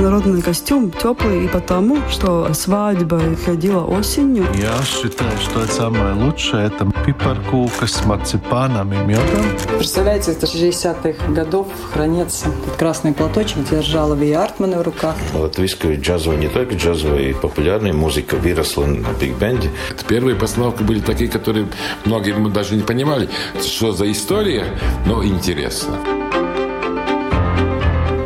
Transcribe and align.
народный 0.00 0.42
костюм 0.42 0.90
теплый 0.90 1.44
и 1.44 1.48
потому, 1.48 1.98
что 2.10 2.52
свадьба 2.54 3.20
ходила 3.44 3.84
осенью. 3.84 4.46
Я 4.54 4.74
считаю, 4.84 5.36
что 5.38 5.62
это 5.62 5.72
самое 5.72 6.14
лучшее. 6.14 6.66
Это 6.66 6.90
пипаркука 7.04 7.86
с 7.86 8.04
марципаном 8.04 8.92
и 8.92 8.96
медом. 8.96 9.44
Представляете, 9.76 10.32
это 10.32 10.46
60-х 10.46 11.32
годов 11.32 11.68
хранится. 11.92 12.46
Этот 12.48 12.76
красный 12.76 13.12
платочек 13.12 13.68
держала 13.68 14.14
Ви 14.14 14.32
Артмана 14.32 14.78
в 14.78 14.82
руках. 14.82 15.14
Латвийская 15.34 15.96
джазовая, 15.96 16.38
не 16.38 16.48
только 16.48 16.74
джазовая, 16.74 17.30
и 17.30 17.32
популярная 17.32 17.92
музыка 17.92 18.36
выросла 18.36 18.86
на 18.86 19.08
биг-бенде. 19.20 19.70
Первые 20.08 20.36
постановки 20.36 20.82
были 20.82 21.00
такие, 21.00 21.30
которые 21.30 21.66
многие 22.04 22.34
мы 22.34 22.50
даже 22.50 22.76
не 22.76 22.82
понимали, 22.82 23.28
что 23.60 23.92
за 23.92 24.10
история, 24.10 24.66
но 25.06 25.24
интересно. 25.24 25.98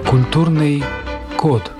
Культурный 0.06 0.82
код. 1.38 1.70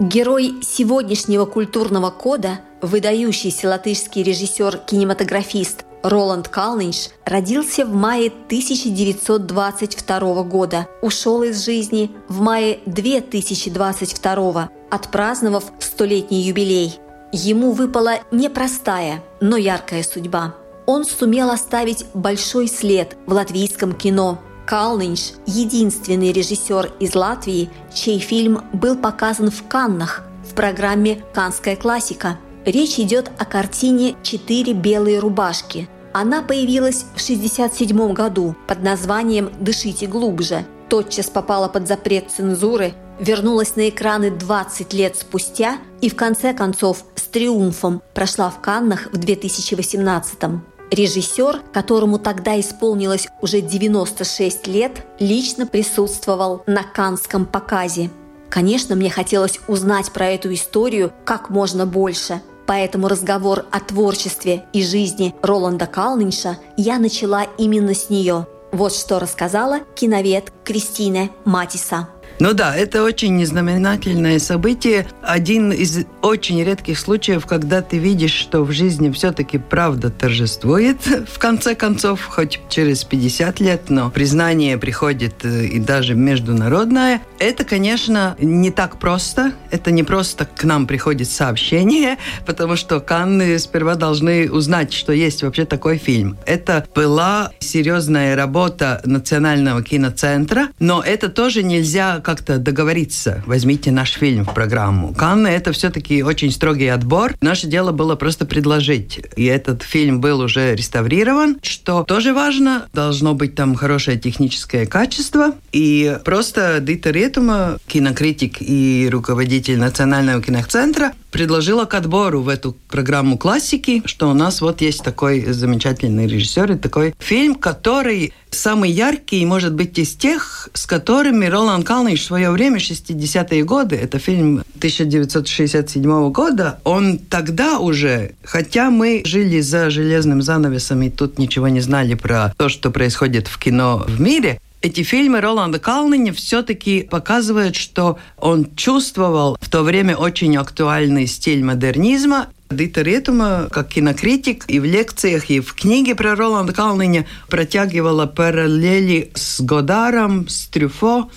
Герой 0.00 0.56
сегодняшнего 0.62 1.44
культурного 1.44 2.10
кода, 2.10 2.60
выдающийся 2.82 3.68
латышский 3.68 4.22
режиссер-кинематографист 4.22 5.84
Роланд 6.02 6.48
Калнинш 6.48 7.10
родился 7.24 7.84
в 7.84 7.94
мае 7.94 8.28
1922 8.28 10.42
года, 10.42 10.88
ушел 11.02 11.44
из 11.44 11.64
жизни 11.64 12.10
в 12.28 12.40
мае 12.40 12.80
2022, 12.86 14.70
отпраздновав 14.90 15.64
столетний 15.78 16.42
юбилей. 16.42 16.98
Ему 17.32 17.72
выпала 17.72 18.14
непростая, 18.32 19.22
но 19.40 19.56
яркая 19.56 20.02
судьба. 20.02 20.54
Он 20.86 21.04
сумел 21.04 21.50
оставить 21.50 22.06
большой 22.14 22.66
след 22.66 23.16
в 23.26 23.34
латвийском 23.34 23.92
кино. 23.92 24.38
Калнинш– 24.68 25.32
единственный 25.46 26.30
режиссер 26.30 26.92
из 27.00 27.14
Латвии, 27.14 27.70
чей 27.94 28.18
фильм 28.18 28.60
был 28.74 28.96
показан 28.96 29.50
в 29.50 29.66
Каннах 29.66 30.24
в 30.46 30.52
программе 30.52 31.24
«Канская 31.32 31.74
классика». 31.74 32.36
Речь 32.66 32.98
идет 32.98 33.30
о 33.38 33.46
картине 33.46 34.14
«Четыре 34.22 34.74
белые 34.74 35.20
рубашки». 35.20 35.88
Она 36.12 36.42
появилась 36.42 37.06
в 37.14 37.22
1967 37.22 38.12
году 38.12 38.54
под 38.66 38.82
названием 38.82 39.50
«Дышите 39.58 40.06
глубже». 40.06 40.66
Тотчас 40.90 41.30
попала 41.30 41.68
под 41.68 41.88
запрет 41.88 42.30
цензуры, 42.30 42.92
вернулась 43.18 43.74
на 43.74 43.88
экраны 43.88 44.30
20 44.30 44.92
лет 44.92 45.16
спустя 45.16 45.78
и 46.02 46.10
в 46.10 46.14
конце 46.14 46.52
концов 46.52 47.04
с 47.14 47.22
триумфом 47.22 48.02
прошла 48.12 48.50
в 48.50 48.60
Каннах 48.60 49.08
в 49.12 49.16
2018 49.16 50.40
-м. 50.40 50.60
Режиссер, 50.90 51.62
которому 51.72 52.18
тогда 52.18 52.58
исполнилось 52.58 53.28
уже 53.40 53.60
96 53.60 54.66
лет, 54.66 55.06
лично 55.18 55.66
присутствовал 55.66 56.62
на 56.66 56.82
Канском 56.82 57.46
показе. 57.46 58.10
Конечно, 58.48 58.96
мне 58.96 59.10
хотелось 59.10 59.60
узнать 59.68 60.10
про 60.12 60.26
эту 60.28 60.52
историю 60.54 61.12
как 61.24 61.50
можно 61.50 61.84
больше, 61.84 62.40
поэтому 62.66 63.08
разговор 63.08 63.66
о 63.70 63.80
творчестве 63.80 64.64
и 64.72 64.82
жизни 64.82 65.34
Роланда 65.42 65.86
Калнинша 65.86 66.58
я 66.76 66.98
начала 66.98 67.44
именно 67.58 67.94
с 67.94 68.08
нее. 68.08 68.46
Вот 68.72 68.94
что 68.94 69.18
рассказала 69.18 69.80
киновед 69.94 70.52
Кристина 70.64 71.30
Матиса. 71.44 72.08
Ну 72.40 72.52
да, 72.52 72.76
это 72.76 73.02
очень 73.02 73.44
знаменательное 73.44 74.38
событие. 74.38 75.06
Один 75.22 75.72
из 75.72 76.04
очень 76.22 76.62
редких 76.62 76.98
случаев, 76.98 77.46
когда 77.46 77.82
ты 77.82 77.98
видишь, 77.98 78.32
что 78.32 78.62
в 78.62 78.70
жизни 78.70 79.10
все-таки 79.10 79.58
правда 79.58 80.10
торжествует, 80.10 80.98
в 81.32 81.38
конце 81.38 81.74
концов, 81.74 82.24
хоть 82.24 82.60
через 82.68 83.02
50 83.02 83.58
лет, 83.60 83.90
но 83.90 84.10
признание 84.10 84.78
приходит 84.78 85.44
э, 85.44 85.66
и 85.66 85.80
даже 85.80 86.14
международное. 86.14 87.22
Это, 87.40 87.64
конечно, 87.64 88.36
не 88.38 88.70
так 88.70 89.00
просто. 89.00 89.52
Это 89.72 89.90
не 89.90 90.04
просто 90.04 90.44
к 90.46 90.62
нам 90.62 90.86
приходит 90.86 91.28
сообщение, 91.28 92.18
потому 92.46 92.76
что 92.76 93.00
Канны 93.00 93.58
сперва 93.58 93.96
должны 93.96 94.48
узнать, 94.50 94.92
что 94.92 95.12
есть 95.12 95.42
вообще 95.42 95.64
такой 95.64 95.98
фильм. 95.98 96.38
Это 96.46 96.86
была 96.94 97.50
серьезная 97.58 98.36
работа 98.36 99.00
Национального 99.04 99.82
киноцентра, 99.82 100.68
но 100.78 101.02
это 101.02 101.28
тоже 101.28 101.64
нельзя 101.64 102.20
как-то 102.28 102.58
договориться. 102.58 103.42
Возьмите 103.46 103.90
наш 103.90 104.12
фильм 104.12 104.44
в 104.44 104.52
программу. 104.52 105.14
Канны 105.14 105.48
это 105.48 105.72
все-таки 105.72 106.22
очень 106.22 106.52
строгий 106.52 106.88
отбор. 106.88 107.34
Наше 107.40 107.66
дело 107.68 107.90
было 107.90 108.16
просто 108.16 108.44
предложить. 108.44 109.20
И 109.34 109.46
этот 109.46 109.82
фильм 109.82 110.20
был 110.20 110.40
уже 110.40 110.74
реставрирован, 110.74 111.56
что 111.62 112.04
тоже 112.04 112.34
важно. 112.34 112.86
Должно 112.92 113.32
быть 113.32 113.54
там 113.54 113.74
хорошее 113.74 114.18
техническое 114.18 114.84
качество. 114.84 115.54
И 115.72 116.18
просто 116.22 116.80
Дита 116.82 117.12
Ретума, 117.12 117.78
кинокритик 117.86 118.56
и 118.60 119.08
руководитель 119.10 119.78
Национального 119.78 120.42
киноцентра, 120.42 121.14
предложила 121.30 121.84
к 121.86 121.94
отбору 121.94 122.42
в 122.42 122.48
эту 122.48 122.76
программу 122.90 123.38
классики, 123.38 124.02
что 124.04 124.28
у 124.28 124.34
нас 124.34 124.60
вот 124.60 124.80
есть 124.80 125.02
такой 125.02 125.44
замечательный 125.52 126.26
режиссер 126.26 126.72
и 126.72 126.76
такой 126.76 127.14
фильм, 127.18 127.54
который 127.54 128.32
самый 128.50 128.90
яркий, 128.90 129.44
может 129.44 129.74
быть, 129.74 129.98
из 129.98 130.14
тех, 130.14 130.68
с 130.72 130.86
которыми 130.86 131.46
Ролан 131.46 131.82
Калниш 132.18 132.22
в 132.22 132.24
свое 132.24 132.50
время, 132.50 132.78
60-е 132.78 133.64
годы, 133.64 133.96
это 133.96 134.18
фильм 134.18 134.62
1967 134.76 136.30
года, 136.30 136.78
он 136.84 137.18
тогда 137.18 137.78
уже, 137.78 138.32
хотя 138.42 138.90
мы 138.90 139.22
жили 139.24 139.60
за 139.60 139.90
железным 139.90 140.42
занавесом 140.42 141.02
и 141.02 141.10
тут 141.10 141.38
ничего 141.38 141.68
не 141.68 141.80
знали 141.80 142.14
про 142.14 142.54
то, 142.56 142.68
что 142.68 142.90
происходит 142.90 143.48
в 143.48 143.58
кино 143.58 144.04
в 144.06 144.20
мире, 144.20 144.60
эти 144.80 145.02
фильмы 145.02 145.40
Роланда 145.40 145.80
Калниня 145.80 146.32
все-таки 146.32 147.02
показывают, 147.02 147.74
что 147.74 148.16
он 148.36 148.68
чувствовал 148.76 149.58
в 149.60 149.68
то 149.68 149.82
время 149.82 150.16
очень 150.16 150.56
актуальный 150.56 151.26
стиль 151.26 151.64
модернизма. 151.64 152.46
Дита 152.70 153.02
Ретума, 153.02 153.66
как 153.72 153.88
кинокритик, 153.88 154.64
и 154.68 154.78
в 154.78 154.84
лекциях, 154.84 155.50
и 155.50 155.58
в 155.60 155.72
книге 155.74 156.14
про 156.14 156.36
Роланда 156.36 156.72
Калниня 156.72 157.26
протягивала 157.48 158.26
параллели 158.26 159.30
с 159.34 159.60
Годаром, 159.62 160.48
с 160.48 160.68
Трюфо, 160.68 161.28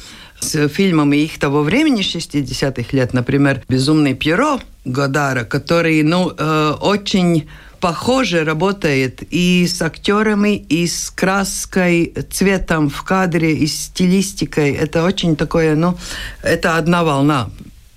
с 0.41 0.68
фильмами 0.68 1.18
их 1.18 1.40
того 1.40 1.63
времени, 1.63 2.02
60-х 2.02 2.90
лет, 2.91 3.13
например, 3.13 3.62
«Безумный 3.69 4.13
Пьеро» 4.13 4.59
Годара, 4.84 5.44
который, 5.44 6.02
ну, 6.03 6.34
э, 6.35 6.74
очень 6.81 7.47
похоже 7.79 8.44
работает 8.44 9.22
и 9.29 9.68
с 9.68 9.81
актерами, 9.81 10.56
и 10.56 10.88
с 10.88 11.12
краской, 11.12 12.13
цветом 12.31 12.90
в 12.90 13.03
кадре, 13.03 13.56
и 13.56 13.68
стилистикой. 13.68 14.72
Это 14.72 15.03
очень 15.03 15.35
такое, 15.35 15.75
ну, 15.75 15.97
это 16.44 16.78
одна 16.78 17.03
волна. 17.03 17.50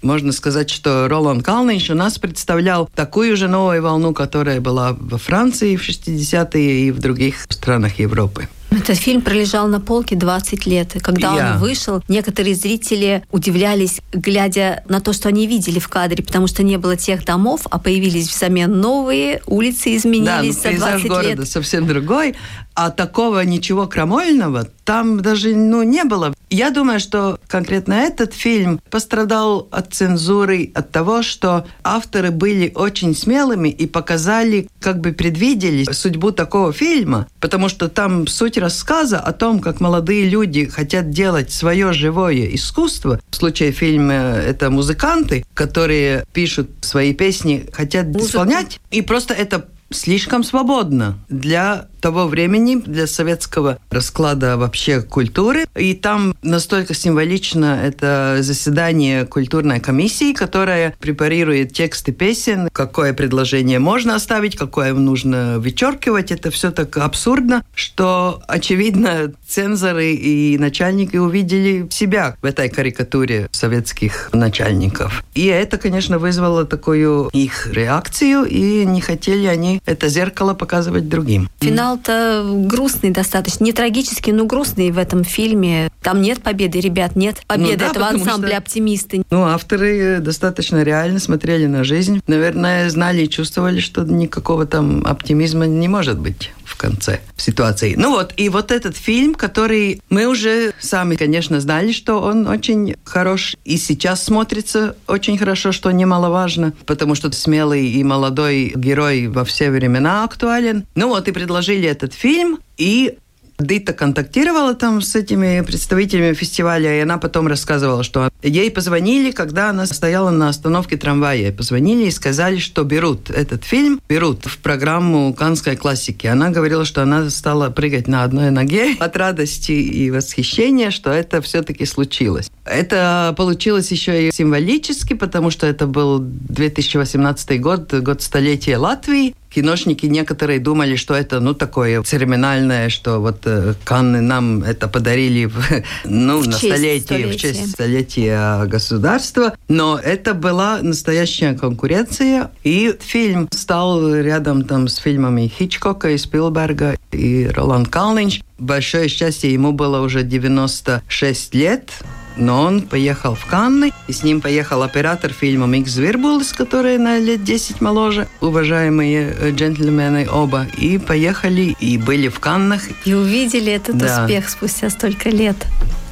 Можно 0.03 0.33
сказать, 0.33 0.69
что 0.69 1.09
Ролан 1.09 1.41
Калнинш 1.41 1.89
у 1.89 1.95
нас 1.95 2.19
представлял 2.19 2.91
такую 2.95 3.37
же 3.39 3.49
новую 3.49 3.83
волну, 3.83 4.13
которая 4.13 4.61
была 4.61 4.95
во 4.99 5.17
Франции 5.17 5.77
в 5.77 5.83
60-е 5.83 6.89
и 6.89 6.91
в 6.91 6.99
других 6.99 7.47
странах 7.49 7.99
Европы. 7.99 8.49
Этот 8.77 8.99
фильм 8.99 9.23
пролежал 9.23 9.69
на 9.69 9.81
полке 9.81 10.17
20 10.17 10.67
лет. 10.67 10.97
Когда 11.01 11.29
yeah. 11.29 11.53
он 11.53 11.59
вышел, 11.59 12.03
некоторые 12.09 12.55
зрители 12.55 13.23
удивлялись, 13.31 14.01
глядя 14.13 14.83
на 14.89 15.01
то, 15.01 15.13
что 15.13 15.29
они 15.29 15.47
видели 15.47 15.79
в 15.79 15.89
кадре, 15.89 16.25
потому 16.25 16.47
что 16.47 16.63
не 16.63 16.77
было 16.77 16.97
тех 16.97 17.25
домов, 17.25 17.67
а 17.71 17.79
появились 17.79 18.29
взамен 18.29 18.81
новые, 18.81 19.43
улицы 19.47 19.97
изменились 19.97 20.57
да, 20.57 20.71
ну, 20.71 20.79
за 20.79 20.85
20 20.85 21.09
города 21.09 21.29
лет. 21.29 21.49
совсем 21.49 21.87
другой, 21.87 22.35
а 22.75 22.91
такого 22.91 23.45
ничего 23.45 23.87
крамольного 23.87 24.69
там 24.85 25.21
даже 25.21 25.55
ну, 25.55 25.83
не 25.83 26.05
было. 26.05 26.35
Я 26.51 26.71
думаю, 26.71 27.01
что 27.01 27.41
конкретно 27.49 27.95
этот 27.95 28.35
фильм 28.35 28.81
пострадал 28.91 29.67
от 29.71 29.93
цензуры, 29.95 30.71
от 30.75 30.91
того, 30.91 31.23
что 31.23 31.67
авторы 31.83 32.31
были 32.31 32.71
очень 32.75 33.17
смелыми 33.17 33.71
и 33.71 33.87
показали, 33.87 34.69
как 34.81 35.01
бы 35.01 35.13
предвидели 35.13 35.91
судьбу 35.91 36.31
такого 36.31 36.73
фильма, 36.73 37.27
потому 37.41 37.69
что 37.69 37.89
там 37.89 38.27
суть 38.27 38.59
рассказа 38.65 39.21
о 39.21 39.33
том, 39.33 39.61
как 39.61 39.81
молодые 39.81 40.27
люди 40.27 40.65
хотят 40.65 41.11
делать 41.11 41.53
свое 41.53 41.93
живое 41.93 42.47
искусство. 42.55 43.21
В 43.29 43.37
случае 43.37 43.73
фильма 43.73 44.15
это 44.15 44.71
музыканты, 44.71 45.45
которые 45.53 46.25
пишут 46.33 46.71
свои 46.81 47.13
песни, 47.13 47.67
хотят 47.73 48.07
Музыку. 48.07 48.25
исполнять, 48.25 48.81
и 48.91 49.03
просто 49.03 49.35
это 49.35 49.69
слишком 49.91 50.43
свободно 50.43 51.19
для 51.29 51.89
того 52.05 52.27
времени, 52.27 52.77
для 52.85 53.07
советского 53.07 53.79
расклада 53.89 54.59
вообще 54.59 55.01
культуры. 55.01 55.65
И 55.75 55.95
там 55.95 56.37
настолько 56.43 56.93
символично 56.93 57.81
это 57.83 58.37
заседание 58.41 59.25
культурной 59.25 59.81
комиссии, 59.81 60.35
которая 60.35 60.95
препарирует 61.01 61.73
тексты 61.73 62.13
песен, 62.13 62.69
какое 62.71 63.15
предложение 63.15 63.79
можно 63.79 64.17
оставить, 64.17 64.55
какое 64.55 64.93
нужно 64.93 65.59
вычеркивать. 65.59 66.31
Это 66.31 66.51
все 66.51 66.71
так 66.73 66.95
абсурдно, 66.99 67.65
что, 67.75 68.43
очевидно, 68.49 69.33
цензоры 69.49 70.13
и 70.13 70.59
начальники 70.59 71.17
увидели 71.17 71.87
себя 71.91 72.37
в 72.43 72.45
этой 72.45 72.69
карикатуре 72.69 73.49
советских 73.51 74.29
начальников. 74.35 75.25
И 75.35 75.47
это, 75.47 75.79
конечно, 75.79 76.19
вызвало 76.19 76.67
такую 76.67 77.31
их 77.33 77.69
реакцию, 77.73 78.45
и 78.45 78.85
не 78.85 79.01
хотели 79.01 79.47
они 79.47 79.81
это 79.87 80.09
зеркало 80.09 80.53
показывать 80.53 81.09
другим. 81.09 81.49
Финал 81.61 81.94
финал-то 81.95 82.45
грустный 82.67 83.11
достаточно. 83.11 83.65
Не 83.65 83.73
трагический, 83.73 84.33
но 84.33 84.45
грустный 84.47 84.91
в 84.91 84.99
этом 84.99 85.25
фильме. 85.25 85.91
Там 86.03 86.21
нет 86.23 86.43
победы, 86.43 86.81
ребят, 86.81 87.17
нет 87.17 87.43
победы 87.47 87.73
Ну 87.73 87.79
да, 87.79 87.87
этого 87.91 88.07
ансамбля 88.09 88.49
что- 88.49 88.59
«Оптимисты». 88.59 89.23
Ну, 89.31 89.45
авторы 89.45 90.19
достаточно 90.21 90.83
реально 90.83 91.19
смотрели 91.19 91.67
на 91.67 91.85
жизнь. 91.85 92.21
Наверное, 92.27 92.89
знали 92.91 93.23
и 93.23 93.29
чувствовали, 93.29 93.81
что 93.81 94.03
никакого 94.05 94.67
там 94.67 95.05
оптимизма 95.07 95.67
не 95.67 95.89
может 95.89 96.19
быть 96.19 96.53
конце 96.85 97.21
ситуации. 97.37 97.95
Ну 97.97 98.11
вот, 98.11 98.35
и 98.37 98.49
вот 98.49 98.71
этот 98.71 98.97
фильм, 98.97 99.35
который 99.35 100.03
мы 100.11 100.27
уже 100.27 100.73
сами, 100.79 101.17
конечно, 101.17 101.61
знали, 101.61 101.93
что 101.93 102.21
он 102.21 102.47
очень 102.47 102.97
хорош. 103.05 103.57
И 103.65 103.79
сейчас 103.79 104.25
смотрится 104.25 104.95
очень 105.07 105.39
хорошо, 105.39 105.73
что 105.73 105.91
немаловажно, 105.91 106.75
потому 106.85 107.15
что 107.15 107.33
смелый 107.33 107.89
и 107.89 108.05
молодой 108.05 108.73
герой 108.77 109.29
во 109.29 109.45
все 109.45 109.71
времена 109.71 110.25
актуален. 110.25 110.85
Ну 110.95 111.09
вот, 111.09 111.27
и 111.29 111.33
предложили 111.33 111.89
этот 111.89 112.13
фильм, 112.13 112.59
и 112.77 113.17
Дита 113.59 113.93
контактировала 113.93 114.75
там 114.75 115.01
с 115.01 115.15
этими 115.15 115.61
представителями 115.61 116.35
фестиваля, 116.35 116.99
и 116.99 117.01
она 117.01 117.19
потом 117.19 117.47
рассказывала, 117.47 118.03
что 118.03 118.31
ей 118.43 118.71
позвонили, 118.71 119.31
когда 119.31 119.71
она 119.71 119.87
стояла 119.87 120.31
на 120.31 120.49
остановке 120.49 120.97
трамвая. 120.97 121.53
Позвонили 121.53 122.07
и 122.07 122.11
сказали, 122.11 122.59
что 122.59 122.83
берут 122.85 123.31
этот 123.31 123.65
фильм, 123.65 124.01
берут 124.09 124.45
в 124.45 124.59
программу 124.59 125.33
канской 125.35 125.77
классики. 125.77 126.27
Она 126.27 126.51
говорила, 126.51 126.85
что 126.85 127.03
она 127.03 127.31
стала 127.31 127.71
прыгать 127.71 128.09
на 128.09 128.25
одной 128.25 128.51
ноге 128.51 128.97
от 128.99 129.17
радости 129.17 129.73
и 129.73 130.11
восхищения, 130.11 130.91
что 130.91 131.11
это 131.11 131.41
все-таки 131.41 131.87
случилось. 131.87 132.51
Это 132.65 133.35
получилось 133.37 133.91
еще 133.93 134.29
и 134.29 134.33
символически, 134.33 135.15
потому 135.15 135.51
что 135.51 135.67
это 135.67 135.87
был 135.87 136.19
2018 136.21 137.61
год, 137.61 137.93
год 137.95 138.23
столетия 138.23 138.79
Латвии. 138.79 139.35
Киношники 139.55 140.07
некоторые 140.07 140.59
думали, 140.59 140.97
что 140.97 141.15
это, 141.15 141.39
ну, 141.39 141.55
такое 141.55 142.03
церемональное, 142.03 142.89
что 142.89 143.21
вот 143.21 143.43
э, 143.45 143.75
Канны 143.85 144.21
нам 144.21 144.65
это 144.65 144.89
подарили 144.89 145.45
в, 145.45 145.57
ну, 146.05 146.41
В 146.41 146.49
на 146.49 146.57
столетие, 146.57 147.29
в 147.29 147.37
честь 147.37 147.71
столетия 147.71 148.65
государства. 148.65 149.55
Но 149.69 149.97
это 149.97 150.35
была 150.35 150.81
настоящая 150.83 151.55
конкуренция. 151.55 152.51
И 152.65 152.97
фильм 153.01 153.49
стал 153.53 154.15
рядом 154.15 154.65
там 154.65 154.89
с 154.89 154.97
фильмами 154.97 155.47
Хичкока 155.47 156.11
и 156.11 156.19
Спилберга 156.19 156.97
и 157.13 157.47
Роланд 157.47 157.89
Калныньш. 157.89 158.41
Большое 158.59 159.09
счастье, 159.09 159.53
ему 159.53 159.73
было 159.73 160.01
уже 160.01 160.25
96 160.25 161.55
лет. 161.55 161.91
Но 162.37 162.63
он 162.63 162.83
поехал 162.83 163.35
в 163.35 163.45
Канны, 163.47 163.93
и 164.09 164.13
с 164.13 164.23
ним 164.25 164.41
поехал 164.41 164.83
оператор 164.83 165.33
фильма 165.33 165.67
Микс 165.67 165.97
Звирбулис, 165.97 166.53
который 166.53 166.99
на 166.99 167.19
лет 167.19 167.45
10 167.45 167.81
моложе, 167.81 168.27
уважаемые 168.41 169.35
э, 169.39 169.51
джентльмены 169.53 170.29
оба, 170.31 170.67
и 170.77 170.99
поехали, 170.99 171.77
и 171.79 171.97
были 171.99 172.29
в 172.29 172.41
Каннах. 172.41 172.83
И 173.05 173.15
увидели 173.15 173.73
этот 173.73 173.97
Да. 173.99 174.23
успех 174.25 174.49
спустя 174.49 174.91
столько 174.91 175.29
лет. 175.31 175.57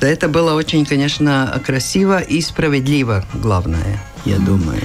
Да, 0.01 0.09
Это 0.09 0.29
было 0.29 0.55
очень, 0.55 0.85
конечно, 0.87 1.61
красиво 1.67 2.21
и 2.21 2.41
справедливо, 2.41 3.25
главное, 3.35 4.01
я 4.25 4.37
думаю. 4.39 4.83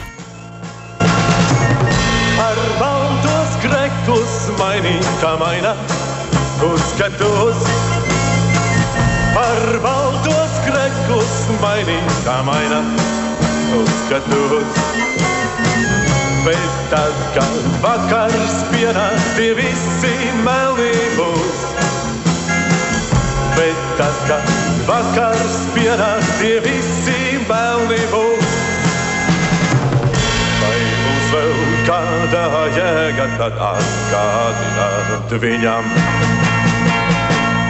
Ar 2.39 2.57
baltos 2.79 3.51
grēkus 3.63 4.33
mainītā 4.59 5.31
maina 5.41 5.73
uzskatos. 6.61 7.57
Par 9.33 9.61
baltos 11.07 11.47
grēkus 11.47 11.61
mainītā 11.61 12.43
maina 12.43 12.81
uzskatos. 13.77 14.79
Bet 16.45 16.75
tad, 16.91 17.13
kad 17.35 17.67
vakars 17.83 18.55
pienāks, 18.71 19.27
tie 19.37 19.53
visi 19.55 20.13
melni 20.43 20.91
būs. 21.17 21.63
Bet 23.55 23.83
tad, 23.99 24.15
kad 24.27 24.51
vakars 24.87 25.57
pienāks, 25.75 26.31
tie 26.41 26.59
visi 26.63 27.39
melni 27.47 27.99
būs. 28.11 28.57
Vai 30.61 30.79
būs 31.03 31.29
vēl 31.35 31.53
kāda 31.87 32.65
jēga, 32.79 33.29
tad 33.37 33.63
atgādināt 33.73 35.39
viņam? 35.43 36.36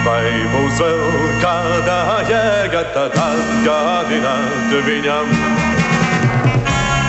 Vai 0.07 0.27
būs 0.53 0.77
vēl 0.79 1.31
kāda 1.41 1.95
jēga, 2.29 2.83
tad 2.95 3.15
atgādināt 3.19 4.75
viņam? 4.85 5.33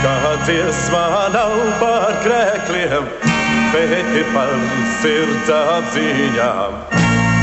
Kā 0.03 0.15
dziesmā 0.43 1.05
nav 1.37 1.55
par 1.79 2.19
krēkliem, 2.25 3.06
bet 3.71 3.95
ir 4.19 4.27
par 4.35 4.50
sirds 4.99 5.55
apziņām. 5.61 6.83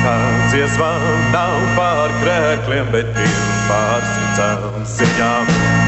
Kā 0.04 0.19
dziesmā 0.52 0.92
nav 1.31 1.57
par 1.80 2.19
krēkliem, 2.19 2.92
bet 2.92 3.16
ir 3.16 3.42
par 3.72 4.07
sirds 4.12 4.46
apziņām. 4.52 5.85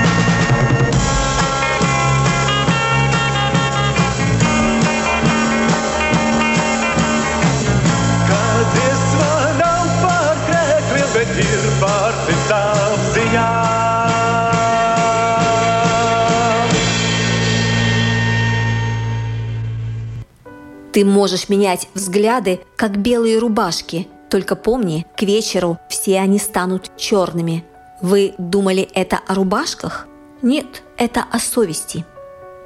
Можешь 21.18 21.50
менять 21.50 21.90
взгляды, 21.96 22.60
как 22.76 23.00
белые 23.00 23.40
рубашки. 23.40 24.08
Только 24.30 24.56
помни, 24.56 25.08
к 25.18 25.24
вечеру 25.24 25.80
все 25.90 26.20
они 26.20 26.38
станут 26.38 26.92
черными. 26.96 27.66
Вы 28.02 28.36
думали 28.38 28.88
это 28.94 29.20
о 29.26 29.34
рубашках? 29.34 30.06
Нет, 30.44 30.84
это 30.96 31.26
о 31.32 31.40
совести. 31.40 32.06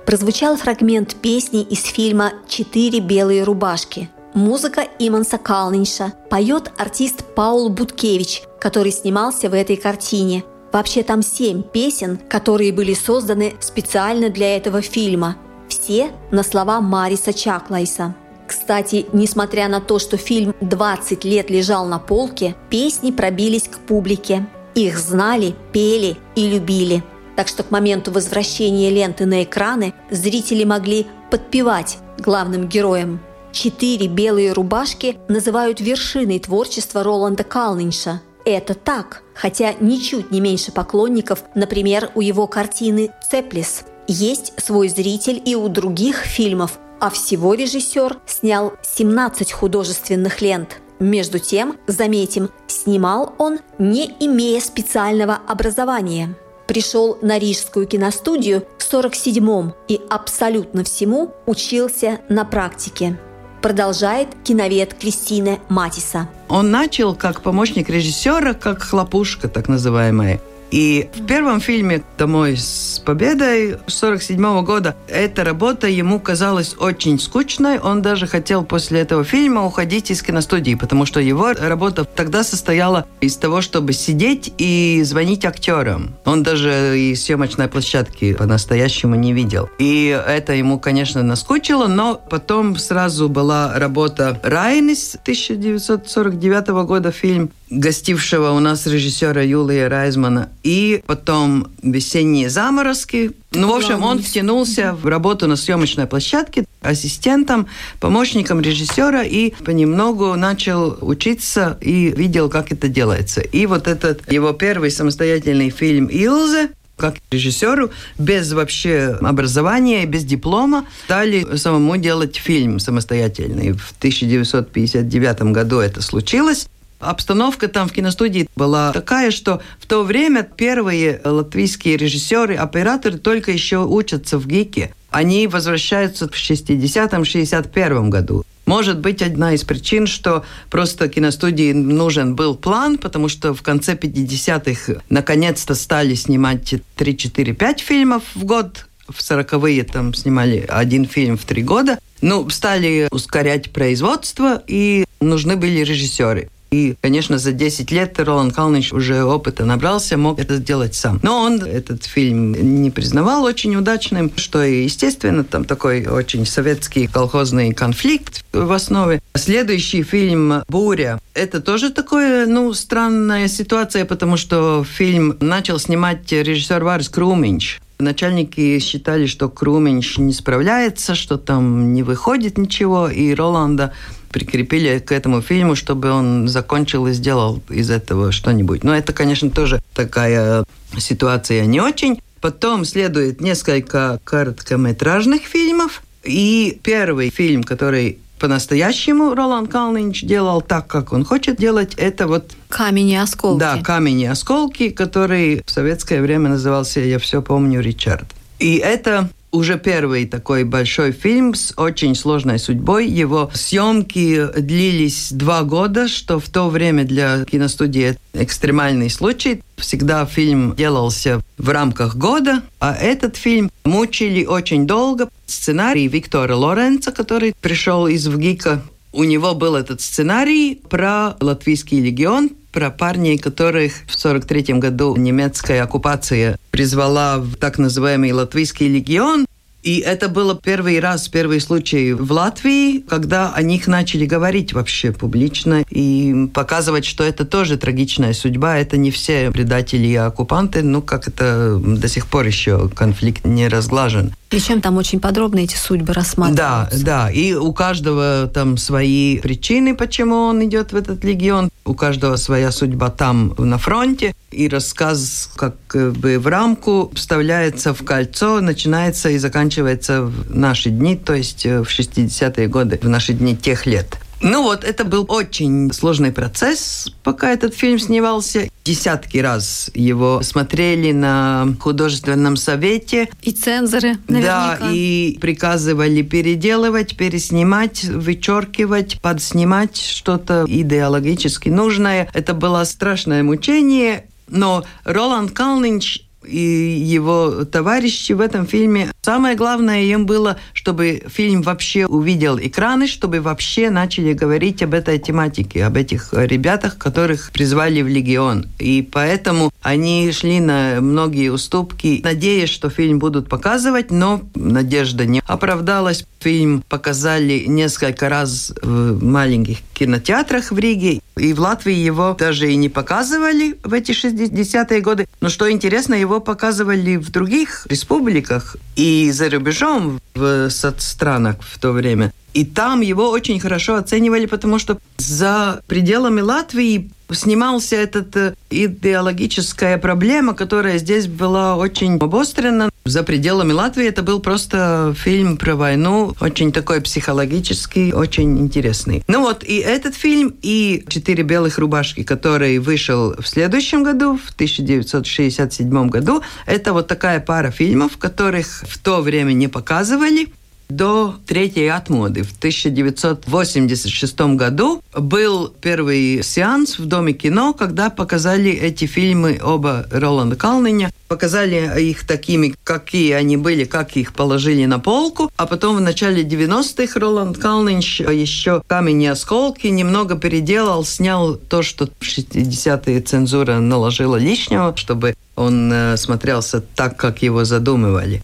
Прозвучал 0.06 0.58
фрагмент 0.58 1.16
песни 1.16 1.62
из 1.62 1.86
фильма 1.86 2.34
«Четыре 2.50 3.00
белые 3.00 3.44
рубашки». 3.44 4.10
Музыка 4.34 4.82
Иманса 5.00 5.38
Калнинша. 5.38 6.12
Поет 6.30 6.74
артист 6.78 7.24
Паул 7.34 7.70
Буткевич, 7.70 8.44
который 8.60 8.92
снимался 8.92 9.50
в 9.50 9.54
этой 9.54 9.78
картине. 9.78 10.44
Вообще 10.74 11.04
там 11.04 11.22
семь 11.22 11.64
песен, 11.64 12.20
которые 12.30 12.74
были 12.74 12.94
созданы 12.96 13.54
специально 13.62 14.30
для 14.30 14.58
этого 14.58 14.82
фильма. 14.82 15.38
Все 15.70 16.12
на 16.32 16.44
слова 16.44 16.82
Мариса 16.82 17.32
Чаклайса. 17.32 18.16
Кстати, 18.52 19.06
несмотря 19.14 19.70
на 19.70 19.80
то, 19.80 19.98
что 19.98 20.18
фильм 20.18 20.54
20 20.60 21.24
лет 21.24 21.50
лежал 21.50 21.86
на 21.86 22.00
полке, 22.00 22.54
песни 22.70 23.12
пробились 23.12 23.70
к 23.70 23.80
публике. 23.80 24.46
Их 24.76 25.00
знали, 25.00 25.56
пели 25.72 26.18
и 26.36 26.50
любили. 26.50 27.02
Так 27.38 27.48
что 27.48 27.64
к 27.64 27.72
моменту 27.72 28.12
возвращения 28.12 28.90
ленты 28.90 29.26
на 29.26 29.44
экраны 29.44 29.94
зрители 30.10 30.66
могли 30.66 31.08
подпевать 31.32 32.00
главным 32.18 32.68
героям. 32.68 33.22
Четыре 33.54 34.08
белые 34.08 34.52
рубашки 34.52 35.18
называют 35.30 35.80
вершиной 35.80 36.40
творчества 36.40 37.04
Роланда 37.06 37.46
Калнинша. 37.46 38.22
Это 38.44 38.74
так, 38.74 39.24
хотя 39.34 39.76
ничуть 39.80 40.30
не 40.30 40.42
меньше 40.42 40.74
поклонников, 40.74 41.46
например, 41.56 42.12
у 42.16 42.20
его 42.20 42.48
картины 42.48 43.12
«Цеплис». 43.30 43.86
Есть 44.10 44.52
свой 44.58 44.90
зритель 44.90 45.42
и 45.46 45.56
у 45.56 45.70
других 45.70 46.18
фильмов, 46.18 46.80
а 47.02 47.10
всего 47.10 47.56
режиссер 47.56 48.20
снял 48.28 48.74
17 48.84 49.52
художественных 49.52 50.42
лент. 50.42 50.78
Между 51.00 51.40
тем, 51.40 51.78
заметим, 51.88 52.52
снимал 52.68 53.34
он, 53.40 53.58
не 53.80 54.06
имея 54.20 54.62
специального 54.62 55.40
образования. 55.48 56.36
Пришел 56.68 57.18
на 57.24 57.40
Рижскую 57.40 57.88
киностудию 57.88 58.64
в 58.78 58.94
47-м 58.94 59.74
и 59.88 60.00
абсолютно 60.12 60.84
всему 60.84 61.34
учился 61.48 62.20
на 62.30 62.46
практике. 62.46 63.20
Продолжает 63.64 64.30
киновед 64.44 64.94
Кристина 64.94 65.58
Матиса. 65.70 66.30
Он 66.50 66.70
начал 66.70 67.16
как 67.16 67.42
помощник 67.42 67.90
режиссера, 67.90 68.54
как 68.54 68.84
хлопушка, 68.84 69.48
так 69.48 69.68
называемая. 69.68 70.40
И 70.72 71.10
в 71.14 71.26
первом 71.26 71.60
фильме 71.60 72.02
«Домой 72.18 72.56
с 72.56 73.02
победой» 73.06 73.78
47 73.88 74.64
года 74.64 74.96
эта 75.08 75.44
работа 75.44 75.88
ему 75.88 76.20
казалась 76.20 76.76
очень 76.80 77.20
скучной. 77.20 77.78
Он 77.78 78.02
даже 78.02 78.26
хотел 78.26 78.64
после 78.64 79.02
этого 79.02 79.26
фильма 79.26 79.66
уходить 79.66 80.12
из 80.12 80.22
киностудии, 80.22 80.76
потому 80.76 81.06
что 81.06 81.20
его 81.20 81.52
работа 81.52 82.06
тогда 82.06 82.44
состояла 82.44 83.06
из 83.20 83.36
того, 83.36 83.60
чтобы 83.62 83.92
сидеть 83.92 84.54
и 84.58 85.02
звонить 85.04 85.46
актерам. 85.46 86.16
Он 86.24 86.42
даже 86.42 86.98
и 86.98 87.16
съемочной 87.16 87.68
площадки 87.68 88.34
по-настоящему 88.34 89.16
не 89.16 89.34
видел. 89.34 89.70
И 89.78 90.08
это 90.26 90.54
ему, 90.54 90.80
конечно, 90.80 91.22
наскучило, 91.22 91.88
но 91.88 92.16
потом 92.16 92.78
сразу 92.78 93.28
была 93.28 93.78
работа 93.78 94.40
Райнис 94.42 95.16
1949 95.22 96.68
года 96.86 97.12
фильм, 97.12 97.52
гостившего 97.72 98.52
у 98.52 98.60
нас 98.60 98.86
режиссера 98.86 99.42
Юлия 99.42 99.88
Райзмана, 99.88 100.50
и 100.62 101.02
потом 101.08 101.72
«Весенние 101.82 102.50
заморозки». 102.50 103.32
Ну, 103.54 103.72
в 103.72 103.76
общем, 103.76 104.04
он 104.04 104.22
втянулся 104.22 104.94
в 104.94 105.08
работу 105.08 105.48
на 105.48 105.56
съемочной 105.56 106.06
площадке 106.06 106.66
ассистентом, 106.82 107.68
помощником 108.00 108.62
режиссера 108.62 109.24
и 109.24 109.54
понемногу 109.64 110.36
начал 110.36 110.98
учиться 111.02 111.78
и 111.82 112.10
видел, 112.10 112.50
как 112.50 112.72
это 112.72 112.88
делается. 112.88 113.42
И 113.42 113.66
вот 113.66 113.88
этот 113.88 114.30
его 114.32 114.52
первый 114.54 114.92
самостоятельный 114.92 115.70
фильм 115.70 116.08
«Илзе», 116.08 116.70
как 116.98 117.16
режиссеру, 117.32 117.90
без 118.20 118.52
вообще 118.54 119.18
образования, 119.22 120.06
без 120.06 120.24
диплома, 120.24 120.86
стали 121.06 121.56
самому 121.56 121.98
делать 121.98 122.36
фильм 122.36 122.80
самостоятельный. 122.80 123.72
В 123.72 123.94
1959 123.98 125.42
году 125.52 125.80
это 125.80 126.02
случилось. 126.02 126.68
Обстановка 127.02 127.68
там 127.68 127.88
в 127.88 127.92
киностудии 127.92 128.48
была 128.56 128.94
такая, 128.94 129.32
что 129.32 129.62
в 129.80 129.88
то 129.88 130.04
время 130.04 130.44
первые 130.44 131.20
латвийские 131.24 131.98
режиссеры, 131.98 132.56
операторы 132.56 133.18
только 133.18 133.52
еще 133.52 133.86
учатся 133.86 134.38
в 134.38 134.48
ГИКе. 134.48 134.94
Они 135.10 135.48
возвращаются 135.48 136.28
в 136.28 136.32
60-61 136.32 138.10
году. 138.10 138.46
Может 138.66 139.00
быть, 139.00 139.22
одна 139.22 139.54
из 139.54 139.64
причин, 139.64 140.08
что 140.08 140.46
просто 140.70 141.10
киностудии 141.10 141.74
нужен 141.74 142.36
был 142.36 142.56
план, 142.56 142.98
потому 142.98 143.28
что 143.28 143.54
в 143.54 143.62
конце 143.64 143.96
50-х 143.96 145.02
наконец-то 145.10 145.76
стали 145.76 146.14
снимать 146.14 146.76
3-4-5 146.98 147.80
фильмов 147.80 148.24
в 148.36 148.46
год, 148.46 148.86
в 149.10 149.20
40-е 149.20 149.84
там 149.84 150.14
снимали 150.14 150.66
один 150.70 151.06
фильм 151.06 151.38
в 151.38 151.44
три 151.44 151.64
года. 151.64 152.00
Ну, 152.22 152.50
стали 152.50 153.10
ускорять 153.12 153.72
производство, 153.72 154.64
и 154.68 155.06
нужны 155.20 155.56
были 155.58 155.80
режиссеры. 155.80 156.50
И, 156.72 156.96
конечно, 157.02 157.38
за 157.38 157.52
10 157.52 157.92
лет 157.92 158.18
Роланд 158.18 158.56
Калныч 158.56 158.94
уже 158.94 159.26
опыта 159.26 159.66
набрался, 159.66 160.16
мог 160.16 160.40
это 160.40 160.56
сделать 160.56 160.96
сам. 160.96 161.20
Но 161.22 161.42
он 161.42 161.62
этот 161.62 162.06
фильм 162.06 162.54
не 162.82 162.90
признавал 162.90 163.44
очень 163.44 163.76
удачным, 163.76 164.32
что, 164.38 164.64
естественно, 164.64 165.44
там 165.44 165.66
такой 165.66 166.08
очень 166.08 166.46
советский 166.46 167.08
колхозный 167.08 167.74
конфликт 167.74 168.46
в 168.54 168.72
основе. 168.72 169.22
Следующий 169.36 170.04
фильм 170.04 170.64
«Буря»— 170.70 171.20
это 171.34 171.60
тоже 171.60 171.90
такое, 171.90 172.46
ну, 172.46 172.72
странная 172.74 173.50
ситуация, 173.50 174.06
потому 174.06 174.38
что 174.38 174.86
фильм 174.86 175.36
начал 175.42 175.78
снимать 175.78 176.32
режиссер 176.32 176.82
Варис 176.86 177.10
Круминч. 177.10 177.82
Начальники 178.00 178.80
считали, 178.80 179.26
что 179.26 179.50
Круминч 179.50 180.18
не 180.18 180.32
справляется, 180.32 181.16
что 181.16 181.38
там 181.38 181.94
не 181.94 182.02
выходит 182.02 182.58
ничего, 182.58 183.10
и 183.10 183.34
Роланда 183.34 183.92
прикрепили 184.32 185.00
к 185.00 185.12
этому 185.12 185.42
фильму, 185.42 185.76
чтобы 185.76 186.12
он 186.12 186.48
закончил 186.48 187.08
и 187.08 187.14
сделал 187.14 187.62
из 187.70 187.90
этого 187.90 188.32
что-нибудь. 188.32 188.84
Но 188.84 188.96
это, 188.96 189.14
конечно, 189.14 189.50
тоже 189.50 189.82
такая 189.94 190.64
ситуация 190.98 191.66
не 191.66 191.80
очень. 191.80 192.22
Потом 192.40 192.86
следует 192.86 193.40
несколько 193.42 194.20
короткометражных 194.24 195.44
фильмов. 195.44 196.02
И 196.24 196.80
первый 196.84 197.30
фильм, 197.30 197.64
который 197.64 198.20
по-настоящему 198.40 199.36
Роланд 199.36 199.72
Калнинч 199.72 200.24
делал 200.24 200.62
так, 200.62 200.88
как 200.88 201.14
он 201.14 201.24
хочет 201.24 201.58
делать, 201.58 201.94
это 201.96 202.26
вот... 202.26 202.52
Камень 202.70 203.10
и 203.10 203.16
осколки. 203.16 203.60
Да, 203.60 203.80
камень 203.84 204.22
и 204.22 204.26
осколки, 204.26 204.90
который 204.90 205.62
в 205.64 205.70
советское 205.70 206.22
время 206.22 206.50
назывался, 206.50 207.02
я 207.02 207.20
все 207.20 207.44
помню, 207.44 207.82
Ричард. 207.82 208.26
И 208.58 208.78
это 208.78 209.30
уже 209.52 209.78
первый 209.78 210.26
такой 210.26 210.64
большой 210.64 211.12
фильм 211.12 211.54
с 211.54 211.74
очень 211.78 212.16
сложной 212.16 212.60
судьбой. 212.60 213.08
Его 213.08 213.50
съемки 213.54 214.48
длились 214.58 215.32
два 215.32 215.64
года, 215.64 216.08
что 216.08 216.40
в 216.40 216.50
то 216.50 216.70
время 216.70 217.04
для 217.04 217.46
киностудии 217.46 218.18
экстремальный 218.34 219.10
случай. 219.10 219.62
Всегда 219.78 220.26
фильм 220.26 220.76
делался 220.76 221.42
в 221.58 221.70
рамках 221.70 222.16
года, 222.16 222.64
а 222.80 222.94
этот 222.94 223.36
фильм 223.36 223.72
мучили 223.84 224.46
очень 224.46 224.88
долго. 224.88 225.30
Сценарий 225.46 226.08
Виктора 226.08 226.56
Лоренца, 226.56 227.12
который 227.12 227.54
пришел 227.62 228.08
из 228.08 228.28
ВГИКа, 228.28 228.82
у 229.14 229.26
него 229.26 229.54
был 229.56 229.76
этот 229.76 230.00
сценарий 230.00 230.82
про 230.90 231.36
латвийский 231.42 232.00
легион, 232.00 232.52
про 232.72 232.90
парней, 232.90 233.38
которых 233.38 233.94
в 234.08 234.20
43 234.20 234.76
году 234.76 235.16
немецкая 235.16 235.84
оккупация 235.84 236.58
призвала 236.72 237.38
в 237.38 237.56
так 237.56 237.78
называемый 237.78 238.32
Латвийский 238.32 238.88
легион. 238.88 239.46
И 239.84 239.98
это 239.98 240.30
было 240.30 240.56
первый 240.56 241.00
раз, 241.00 241.28
первый 241.28 241.60
случай 241.60 242.14
в 242.14 242.32
Латвии, 242.32 243.00
когда 243.00 243.52
о 243.52 243.64
них 243.64 243.88
начали 243.88 244.28
говорить 244.28 244.74
вообще 244.74 245.12
публично 245.12 245.84
и 245.90 246.48
показывать, 246.54 247.04
что 247.04 247.24
это 247.24 247.46
тоже 247.46 247.78
трагичная 247.78 248.34
судьба. 248.34 248.78
Это 248.78 248.98
не 248.98 249.10
все 249.10 249.50
предатели 249.50 250.08
и 250.08 250.16
оккупанты, 250.16 250.84
ну 250.84 251.02
как 251.02 251.28
это 251.28 251.80
до 251.80 252.08
сих 252.08 252.28
пор 252.28 252.46
еще 252.46 252.90
конфликт 252.90 253.44
не 253.44 253.68
разглажен. 253.68 254.34
Причем 254.50 254.82
там 254.82 254.98
очень 254.98 255.20
подробно 255.20 255.60
эти 255.60 255.76
судьбы 255.76 256.14
рассматриваются. 256.14 257.04
Да, 257.04 257.26
да. 257.26 257.32
И 257.32 257.54
у 257.54 257.72
каждого 257.74 258.52
там 258.54 258.78
свои 258.78 259.40
причины, 259.40 259.96
почему 259.96 260.36
он 260.36 260.64
идет 260.64 260.92
в 260.92 260.96
этот 260.96 261.24
легион. 261.24 261.70
У 261.84 261.94
каждого 261.94 262.36
своя 262.36 262.72
судьба 262.72 263.10
там 263.10 263.54
на 263.58 263.78
фронте. 263.78 264.36
И 264.52 264.68
рассказ 264.68 265.50
как 265.56 265.76
бы 265.94 266.38
в 266.40 266.48
рамку 266.48 267.12
вставляется 267.16 267.94
в 267.94 268.04
кольцо, 268.04 268.62
начинается 268.62 269.30
и 269.30 269.38
заканчивается 269.38 270.24
в 270.24 270.56
наши 270.56 270.90
дни, 270.90 271.16
то 271.16 271.34
есть 271.34 271.66
э, 271.66 271.82
в 271.84 271.88
60-е 271.88 272.68
годы, 272.68 273.00
в 273.02 273.10
наши 273.10 273.34
дни 273.34 273.56
тех 273.56 273.86
лет. 273.86 274.18
Ну 274.42 274.64
вот, 274.64 274.84
это 274.84 275.06
был 275.06 275.26
очень 275.28 275.92
сложный 275.94 276.32
процесс, 276.32 277.14
пока 277.24 277.52
этот 277.52 277.76
фильм 277.76 278.00
снимался. 278.00 278.70
Десятки 278.84 279.38
раз 279.38 279.92
его 279.94 280.42
смотрели 280.42 281.12
на 281.12 281.76
художественном 281.80 282.56
совете. 282.56 283.30
И 283.44 283.52
цензоры, 283.52 284.18
наверняка. 284.28 284.78
Да, 284.80 284.90
и 284.92 285.38
приказывали 285.40 286.24
переделывать, 286.24 287.16
переснимать, 287.16 288.04
вычеркивать, 288.04 289.22
подснимать 289.22 289.98
что-то 289.98 290.66
идеологически 290.68 291.70
нужное. 291.70 292.28
Это 292.34 292.56
было 292.56 292.84
страшное 292.86 293.44
мучение, 293.44 294.26
но 294.48 294.84
Роланд 295.06 295.52
Калнинч 295.52 296.24
и 296.44 296.60
его 296.60 297.66
товарищи 297.66 298.34
в 298.34 298.42
этом 298.42 298.66
фильме. 298.66 299.12
Самое 299.22 299.56
главное 299.56 300.04
им 300.04 300.26
было, 300.26 300.58
чтобы 300.74 301.24
фильм 301.28 301.62
вообще 301.62 302.06
увидел 302.06 302.58
экраны, 302.58 303.08
чтобы 303.08 303.42
вообще 303.42 303.90
начали 303.90 304.34
говорить 304.34 304.82
об 304.84 304.94
этой 304.94 305.20
тематике, 305.20 305.86
об 305.86 305.98
этих 305.98 306.34
ребятах, 306.34 306.98
которых 306.98 307.52
призвали 307.52 308.02
в 308.02 308.08
Легион. 308.08 308.68
И 308.80 309.08
поэтому 309.10 309.72
они 309.82 310.32
шли 310.32 310.60
на 310.60 311.00
многие 311.02 311.50
уступки, 311.50 312.22
надеясь, 312.24 312.70
что 312.70 312.90
фильм 312.90 313.20
будут 313.20 313.48
показывать, 313.48 314.12
но 314.12 314.42
надежда 314.56 315.26
не 315.26 315.42
оправдалась. 315.46 316.26
Фильм 316.40 316.84
показали 316.90 317.66
несколько 317.68 318.30
раз 318.30 318.74
в 318.82 319.24
маленьких 319.24 319.78
кинотеатрах 319.94 320.72
в 320.72 320.80
Риге, 320.80 321.22
и 321.42 321.54
в 321.54 321.60
Латвии 321.60 321.96
его 321.96 322.36
даже 322.38 322.72
и 322.72 322.76
не 322.76 322.88
показывали 322.88 323.76
в 323.84 323.94
эти 323.94 324.12
60-е 324.12 325.02
годы. 325.02 325.28
Но 325.42 325.50
что 325.50 325.72
интересно, 325.72 326.14
его 326.14 326.40
показывали 326.40 327.16
в 327.16 327.32
других 327.32 327.88
республиках 327.90 328.76
и 328.96 329.32
за 329.32 329.50
рубежом 329.50 330.20
в 330.36 330.70
соцстранах 330.70 331.56
в 331.62 331.80
то 331.80 331.94
время. 331.94 332.32
И 332.54 332.66
там 332.66 333.02
его 333.02 333.30
очень 333.30 333.60
хорошо 333.60 333.96
оценивали, 333.96 334.46
потому 334.46 334.80
что 334.80 334.98
за 335.18 335.82
пределами 335.88 336.42
Латвии 336.42 337.10
снимался 337.34 337.96
этот 337.96 338.36
э, 338.36 338.56
идеологическая 338.70 339.98
проблема, 339.98 340.54
которая 340.54 340.98
здесь 340.98 341.28
была 341.28 341.78
очень 341.78 342.18
обострена. 342.18 342.90
За 343.06 343.24
пределами 343.24 343.72
Латвии 343.72 344.06
это 344.06 344.22
был 344.22 344.40
просто 344.40 345.16
фильм 345.18 345.58
про 345.58 345.76
войну, 345.76 346.36
очень 346.40 346.72
такой 346.72 347.02
психологический, 347.02 348.14
очень 348.14 348.60
интересный. 348.60 349.24
Ну 349.28 349.42
вот, 349.42 349.64
и 349.64 349.78
этот 349.78 350.16
фильм, 350.16 350.56
и 350.62 351.04
«Четыре 351.08 351.44
белых 351.44 351.78
рубашки», 351.78 352.24
который 352.24 352.80
вышел 352.80 353.34
в 353.40 353.48
следующем 353.48 354.04
году, 354.04 354.38
в 354.38 354.52
1967 354.54 356.10
году, 356.10 356.42
это 356.66 356.94
вот 356.94 357.08
такая 357.08 357.40
пара 357.40 357.72
фильмов, 357.72 358.18
которых 358.18 358.84
в 358.88 358.98
то 359.00 359.22
время 359.22 359.54
не 359.54 359.68
показывали, 359.68 360.50
до 360.96 361.36
третьей 361.46 361.88
отмоды. 361.88 362.44
В 362.44 362.58
1986 362.58 364.40
году 364.56 365.02
был 365.18 365.70
первый 365.82 366.44
сеанс 366.44 367.00
в 367.00 367.06
Доме 367.06 367.34
кино, 367.34 367.74
когда 367.74 368.10
показали 368.10 368.72
эти 368.72 369.06
фильмы 369.06 369.60
оба 369.64 370.06
Роланда 370.12 370.56
Калниня. 370.56 371.12
Показали 371.28 372.02
их 372.02 372.28
такими, 372.28 372.76
какие 372.84 373.34
они 373.34 373.58
были, 373.58 373.86
как 373.86 374.18
их 374.18 374.34
положили 374.34 374.86
на 374.86 375.00
полку. 375.00 375.50
А 375.56 375.66
потом 375.66 375.98
в 375.98 376.02
начале 376.02 376.44
90-х 376.44 377.20
Роланд 377.20 377.58
Калнинч 377.58 378.20
еще 378.22 378.82
«Камень 378.88 379.24
и 379.24 379.28
осколки» 379.28 379.88
немного 379.88 380.36
переделал, 380.36 381.06
снял 381.06 381.56
то, 381.56 381.82
что 381.82 382.08
в 382.08 382.24
60-е 382.24 383.22
цензура 383.22 383.80
наложила 383.80 384.36
лишнего, 384.36 384.94
чтобы 384.98 385.36
он 385.56 385.92
э, 385.92 386.18
смотрелся 386.18 386.82
так, 386.82 387.18
как 387.18 387.42
его 387.42 387.64
задумывали. 387.64 388.44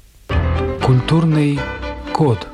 Культурный 0.81 1.59
код. 2.17 2.47